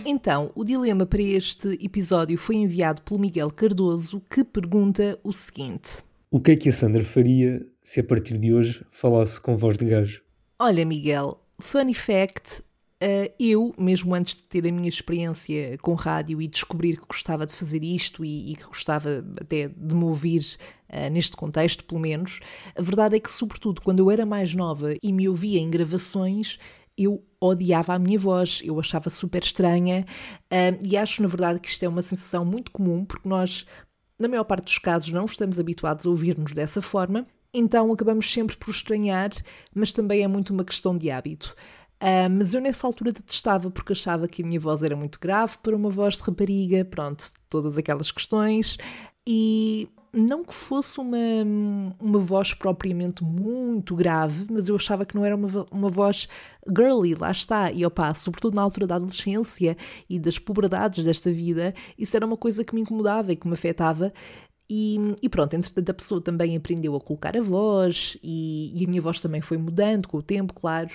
Então, 0.04 0.50
o 0.54 0.64
dilema 0.64 1.06
para 1.06 1.22
este 1.22 1.68
episódio 1.82 2.36
foi 2.36 2.56
enviado 2.56 3.00
pelo 3.02 3.18
Miguel 3.18 3.50
Cardoso, 3.50 4.20
que 4.28 4.44
pergunta 4.44 5.18
o 5.24 5.32
seguinte: 5.32 6.04
O 6.30 6.40
que 6.40 6.50
é 6.50 6.56
que 6.56 6.68
a 6.68 6.72
Sandra 6.72 7.02
faria 7.02 7.66
se 7.84 8.00
a 8.00 8.04
partir 8.04 8.38
de 8.38 8.52
hoje 8.52 8.82
falasse 8.90 9.38
com 9.38 9.54
voz 9.54 9.76
de 9.76 9.84
gajo? 9.84 10.22
Olha, 10.58 10.86
Miguel, 10.86 11.38
funny 11.60 11.92
fact, 11.92 12.60
uh, 13.02 13.30
eu, 13.38 13.74
mesmo 13.78 14.14
antes 14.14 14.36
de 14.36 14.42
ter 14.44 14.66
a 14.66 14.72
minha 14.72 14.88
experiência 14.88 15.76
com 15.82 15.92
rádio 15.92 16.40
e 16.40 16.48
descobrir 16.48 16.96
que 16.96 17.06
gostava 17.06 17.44
de 17.44 17.52
fazer 17.52 17.84
isto 17.84 18.24
e, 18.24 18.52
e 18.52 18.56
que 18.56 18.64
gostava 18.64 19.22
até 19.38 19.68
de 19.68 19.94
me 19.94 20.04
ouvir 20.04 20.56
uh, 20.88 21.10
neste 21.10 21.36
contexto, 21.36 21.84
pelo 21.84 22.00
menos, 22.00 22.40
a 22.74 22.80
verdade 22.80 23.16
é 23.16 23.20
que, 23.20 23.30
sobretudo, 23.30 23.82
quando 23.82 23.98
eu 23.98 24.10
era 24.10 24.24
mais 24.24 24.54
nova 24.54 24.94
e 25.02 25.12
me 25.12 25.28
ouvia 25.28 25.60
em 25.60 25.68
gravações, 25.68 26.58
eu 26.96 27.22
odiava 27.38 27.92
a 27.92 27.98
minha 27.98 28.18
voz, 28.18 28.62
eu 28.64 28.80
achava 28.80 29.10
super 29.10 29.42
estranha 29.42 30.06
uh, 30.44 30.78
e 30.82 30.96
acho, 30.96 31.20
na 31.20 31.28
verdade, 31.28 31.60
que 31.60 31.68
isto 31.68 31.82
é 31.84 31.88
uma 31.88 32.02
sensação 32.02 32.46
muito 32.46 32.70
comum 32.70 33.04
porque 33.04 33.28
nós, 33.28 33.66
na 34.18 34.26
maior 34.26 34.44
parte 34.44 34.64
dos 34.64 34.78
casos, 34.78 35.10
não 35.10 35.26
estamos 35.26 35.60
habituados 35.60 36.06
a 36.06 36.08
ouvir-nos 36.08 36.54
dessa 36.54 36.80
forma, 36.80 37.26
então 37.54 37.92
acabamos 37.92 38.30
sempre 38.30 38.56
por 38.56 38.70
estranhar, 38.70 39.30
mas 39.72 39.92
também 39.92 40.22
é 40.22 40.28
muito 40.28 40.52
uma 40.52 40.64
questão 40.64 40.96
de 40.96 41.10
hábito. 41.10 41.54
Uh, 42.02 42.28
mas 42.28 42.52
eu 42.52 42.60
nessa 42.60 42.86
altura 42.86 43.12
detestava 43.12 43.70
porque 43.70 43.92
achava 43.92 44.28
que 44.28 44.42
a 44.42 44.46
minha 44.46 44.60
voz 44.60 44.82
era 44.82 44.96
muito 44.96 45.18
grave 45.18 45.56
para 45.62 45.74
uma 45.74 45.88
voz 45.88 46.18
de 46.18 46.22
rapariga, 46.22 46.84
pronto, 46.84 47.30
todas 47.48 47.78
aquelas 47.78 48.10
questões. 48.10 48.76
E 49.26 49.88
não 50.12 50.44
que 50.44 50.54
fosse 50.54 51.00
uma, 51.00 51.16
uma 51.98 52.18
voz 52.18 52.52
propriamente 52.52 53.24
muito 53.24 53.96
grave, 53.96 54.46
mas 54.50 54.68
eu 54.68 54.76
achava 54.76 55.04
que 55.06 55.14
não 55.14 55.24
era 55.24 55.34
uma, 55.34 55.48
uma 55.70 55.88
voz 55.88 56.28
girly, 56.68 57.14
lá 57.14 57.30
está. 57.30 57.70
E 57.72 57.86
opa, 57.86 58.14
sobretudo 58.14 58.54
na 58.54 58.62
altura 58.62 58.86
da 58.86 58.96
adolescência 58.96 59.76
e 60.08 60.18
das 60.18 60.38
puberdades 60.38 61.04
desta 61.04 61.32
vida, 61.32 61.74
isso 61.98 62.16
era 62.16 62.26
uma 62.26 62.36
coisa 62.36 62.64
que 62.64 62.74
me 62.74 62.82
incomodava 62.82 63.32
e 63.32 63.36
que 63.36 63.46
me 63.46 63.54
afetava. 63.54 64.12
E, 64.76 64.98
e, 65.22 65.28
pronto, 65.28 65.54
entretanto 65.54 65.88
a 65.90 65.94
pessoa 65.94 66.20
também 66.20 66.56
aprendeu 66.56 66.96
a 66.96 67.00
colocar 67.00 67.36
a 67.36 67.40
voz 67.40 68.18
e, 68.20 68.72
e, 68.74 68.84
a 68.84 68.88
minha 68.88 69.00
voz 69.00 69.20
também 69.20 69.40
foi 69.40 69.56
mudando 69.56 70.08
com 70.08 70.16
o 70.16 70.22
tempo, 70.22 70.52
claro. 70.52 70.90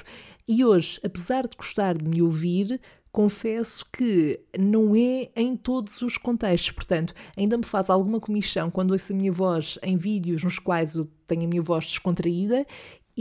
E 0.46 0.66
hoje, 0.66 1.00
apesar 1.02 1.48
de 1.48 1.56
gostar 1.56 1.98
de 1.98 2.04
me 2.04 2.22
ouvir, 2.22 2.82
confesso 3.10 3.86
que 3.90 4.38
não 4.60 4.94
é 4.94 5.30
em 5.34 5.56
todos 5.56 6.02
os 6.02 6.18
contextos. 6.18 6.72
Portanto, 6.72 7.14
ainda 7.38 7.58
me 7.58 7.64
faz 7.64 7.90
alguma 7.90 8.20
comissão 8.20 8.70
quando 8.70 8.92
ouço 8.92 9.14
a 9.14 9.16
minha 9.16 9.32
voz 9.32 9.80
em 9.82 9.96
vídeos 9.96 10.44
nos 10.44 10.60
quais 10.60 10.96
eu 10.96 11.08
tenho 11.26 11.46
a 11.46 11.48
minha 11.48 11.62
voz 11.62 11.86
descontraída 11.86 12.66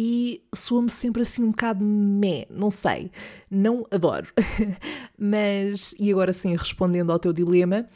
e 0.01 0.45
soa-me 0.53 0.91
sempre 0.91 1.23
assim 1.23 1.43
um 1.43 1.51
bocado 1.51 1.85
meh, 1.85 2.47
não 2.51 2.71
sei, 2.71 3.13
não 3.49 3.87
adoro. 3.93 4.27
Mas, 5.17 5.95
e 5.99 6.11
agora 6.11 6.33
sim, 6.33 6.55
respondendo 6.57 7.13
ao 7.13 7.19
teu 7.19 7.33
dilema, 7.33 7.89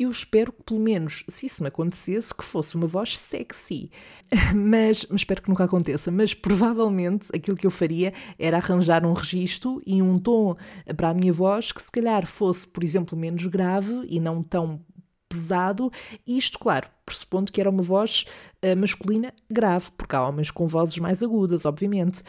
eu 0.00 0.10
espero 0.10 0.50
que, 0.50 0.62
pelo 0.62 0.80
menos, 0.80 1.24
se 1.28 1.44
isso 1.44 1.62
me 1.62 1.68
acontecesse, 1.68 2.34
que 2.34 2.42
fosse 2.42 2.74
uma 2.74 2.86
voz 2.86 3.18
sexy. 3.18 3.90
Mas, 4.56 5.06
espero 5.10 5.42
que 5.42 5.50
nunca 5.50 5.64
aconteça. 5.64 6.10
Mas 6.10 6.32
provavelmente 6.32 7.28
aquilo 7.34 7.56
que 7.56 7.66
eu 7.66 7.70
faria 7.70 8.14
era 8.38 8.56
arranjar 8.56 9.04
um 9.04 9.12
registro 9.12 9.82
e 9.86 10.00
um 10.00 10.18
tom 10.18 10.56
para 10.96 11.10
a 11.10 11.14
minha 11.14 11.32
voz 11.32 11.70
que, 11.70 11.82
se 11.82 11.90
calhar, 11.90 12.26
fosse, 12.26 12.66
por 12.66 12.82
exemplo, 12.82 13.18
menos 13.18 13.44
grave 13.44 14.06
e 14.08 14.18
não 14.18 14.42
tão 14.42 14.80
pesado. 15.28 15.92
Isto, 16.26 16.58
claro, 16.58 16.88
pressupondo 17.04 17.52
que 17.52 17.60
era 17.60 17.68
uma 17.68 17.82
voz 17.82 18.24
uh, 18.64 18.76
masculina 18.76 19.34
grave, 19.50 19.90
porque 19.98 20.16
há 20.16 20.26
homens 20.26 20.50
com 20.50 20.66
vozes 20.66 20.98
mais 20.98 21.22
agudas, 21.22 21.66
obviamente. 21.66 22.22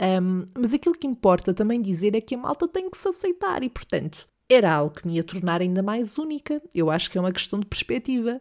Um, 0.00 0.46
mas 0.56 0.72
aquilo 0.72 0.94
que 0.94 1.08
importa 1.08 1.52
também 1.52 1.80
dizer 1.80 2.14
é 2.14 2.20
que 2.20 2.36
a 2.36 2.38
malta 2.38 2.68
tem 2.68 2.88
que 2.88 2.98
se 2.98 3.08
aceitar 3.08 3.64
e, 3.64 3.68
portanto, 3.68 4.28
era 4.48 4.72
algo 4.72 4.94
que 4.94 5.06
me 5.06 5.14
ia 5.14 5.24
tornar 5.24 5.60
ainda 5.60 5.82
mais 5.82 6.18
única. 6.18 6.62
Eu 6.74 6.90
acho 6.90 7.10
que 7.10 7.18
é 7.18 7.20
uma 7.20 7.32
questão 7.32 7.58
de 7.58 7.66
perspectiva. 7.66 8.40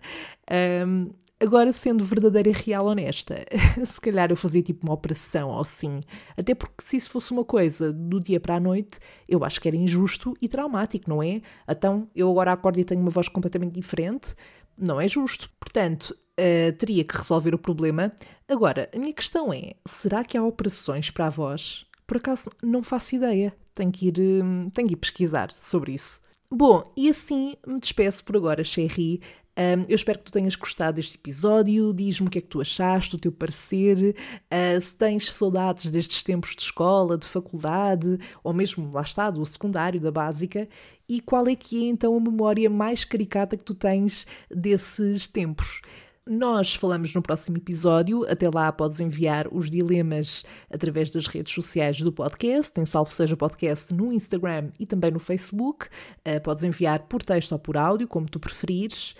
Um, 0.88 1.10
agora, 1.40 1.72
sendo 1.72 2.06
verdadeira 2.06 2.52
real 2.52 2.86
honesta, 2.86 3.46
se 3.86 4.00
calhar 4.00 4.30
eu 4.30 4.36
fazia 4.36 4.62
tipo 4.62 4.86
uma 4.86 4.94
operação 4.94 5.50
ou 5.50 5.60
assim. 5.60 6.02
Até 6.38 6.54
porque 6.54 6.84
se 6.84 6.98
isso 6.98 7.10
fosse 7.10 7.32
uma 7.32 7.44
coisa 7.44 7.92
do 7.92 8.20
dia 8.20 8.40
para 8.40 8.56
a 8.56 8.60
noite, 8.60 9.00
eu 9.28 9.44
acho 9.44 9.60
que 9.60 9.68
era 9.68 9.78
injusto 9.78 10.36
e 10.42 10.48
traumático, 10.48 11.10
não 11.10 11.22
é? 11.24 11.42
Então 11.68 12.08
eu 12.16 12.30
agora 12.30 12.52
acordo 12.52 12.80
e 12.80 12.84
tenho 12.84 13.02
uma 13.02 13.12
voz 13.12 13.28
completamente 13.28 13.74
diferente. 13.74 14.36
Não 14.78 15.00
é 15.00 15.08
justo. 15.08 15.50
Portanto, 15.60 16.16
uh, 16.40 16.74
teria 16.78 17.04
que 17.04 17.18
resolver 17.18 17.56
o 17.56 17.60
problema. 17.60 18.12
Agora, 18.48 18.90
a 18.94 19.00
minha 19.00 19.14
questão 19.14 19.52
é: 19.54 19.74
será 19.88 20.24
que 20.24 20.38
há 20.38 20.44
operações 20.44 21.10
para 21.10 21.28
a 21.28 21.30
voz? 21.30 21.86
Por 22.08 22.18
acaso 22.18 22.50
não 22.62 22.84
faço 22.84 23.16
ideia. 23.16 23.56
Tenho 23.74 23.92
que 23.92 24.08
ir, 24.08 24.20
hum, 24.20 24.70
tenho 24.70 24.88
que 24.88 24.94
ir 24.94 24.98
pesquisar 24.98 25.54
sobre 25.58 25.94
isso. 25.94 26.20
Bom, 26.50 26.92
e 26.96 27.10
assim 27.10 27.56
me 27.66 27.80
despeço 27.80 28.24
por 28.24 28.38
agora, 28.38 28.64
Sherry. 28.64 29.20
Um, 29.58 29.86
eu 29.88 29.96
espero 29.96 30.20
que 30.20 30.26
tu 30.26 30.34
tenhas 30.34 30.56
gostado 30.56 30.98
deste 30.98 31.16
episódio. 31.16 31.94
Diz-me 31.94 32.28
o 32.28 32.30
que 32.30 32.40
é 32.40 32.42
que 32.42 32.48
tu 32.48 32.60
achaste, 32.60 33.16
o 33.16 33.20
teu 33.20 33.32
parecer. 33.32 34.16
Uh, 34.52 34.82
se 34.82 34.96
tens 34.96 35.32
saudades 35.32 35.90
destes 35.90 36.22
tempos 36.24 36.56
de 36.56 36.62
escola, 36.62 37.18
de 37.18 37.26
faculdade, 37.26 38.20
ou 38.44 38.54
mesmo, 38.54 38.92
lá 38.92 39.02
está, 39.02 39.30
do 39.30 39.46
secundário, 39.46 40.00
da 40.00 40.12
básica. 40.12 40.68
E 41.08 41.22
qual 41.22 41.48
é 41.48 41.56
que 41.56 41.86
é 41.86 41.88
então 41.88 42.16
a 42.18 42.20
memória 42.20 42.70
mais 42.70 43.06
caricata 43.06 43.56
que 43.56 43.64
tu 43.64 43.74
tens 43.74 44.28
desses 44.50 45.26
tempos? 45.26 45.82
Nós 46.28 46.74
falamos 46.74 47.14
no 47.14 47.22
próximo 47.22 47.58
episódio. 47.58 48.26
Até 48.28 48.50
lá 48.50 48.72
podes 48.72 49.00
enviar 49.00 49.48
os 49.54 49.70
dilemas 49.70 50.44
através 50.72 51.12
das 51.12 51.28
redes 51.28 51.54
sociais 51.54 52.02
do 52.02 52.12
podcast, 52.12 52.82
em 52.82 52.86
Salvo 52.86 53.14
Seja 53.14 53.38
Podcast 53.38 53.94
no 53.94 54.12
Instagram 54.12 54.72
e 54.80 54.88
também 54.88 55.12
no 55.12 55.20
Facebook. 55.20 55.86
Uh, 56.28 56.42
podes 56.42 56.64
enviar 56.64 57.04
por 57.04 57.22
texto 57.22 57.52
ou 57.52 57.60
por 57.60 57.78
áudio, 57.78 58.08
como 58.08 58.28
tu 58.28 58.40
preferires. 58.40 59.16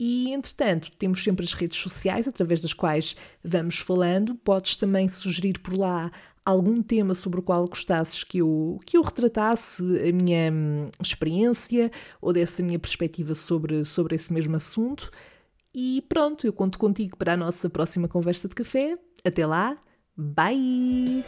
E, 0.00 0.32
entretanto, 0.32 0.90
temos 0.92 1.22
sempre 1.22 1.44
as 1.44 1.52
redes 1.52 1.78
sociais 1.78 2.26
através 2.26 2.62
das 2.62 2.72
quais 2.72 3.14
vamos 3.44 3.78
falando. 3.78 4.34
Podes 4.36 4.76
também 4.76 5.08
sugerir 5.08 5.58
por 5.58 5.76
lá 5.76 6.10
algum 6.42 6.80
tema 6.80 7.14
sobre 7.14 7.40
o 7.40 7.42
qual 7.42 7.68
gostasses 7.68 8.24
que 8.24 8.38
eu, 8.38 8.80
que 8.86 8.96
eu 8.96 9.02
retratasse 9.02 9.82
a 9.82 10.10
minha 10.10 10.50
hum, 10.50 10.86
experiência 11.02 11.90
ou 12.18 12.32
dessa 12.32 12.62
minha 12.62 12.78
perspectiva 12.78 13.34
sobre, 13.34 13.84
sobre 13.84 14.14
esse 14.14 14.32
mesmo 14.32 14.56
assunto. 14.56 15.10
E 15.78 16.00
pronto, 16.08 16.46
eu 16.46 16.54
conto 16.54 16.78
contigo 16.78 17.18
para 17.18 17.34
a 17.34 17.36
nossa 17.36 17.68
próxima 17.68 18.08
conversa 18.08 18.48
de 18.48 18.54
café. 18.54 18.96
Até 19.22 19.44
lá, 19.44 19.76
bye! 20.16 21.22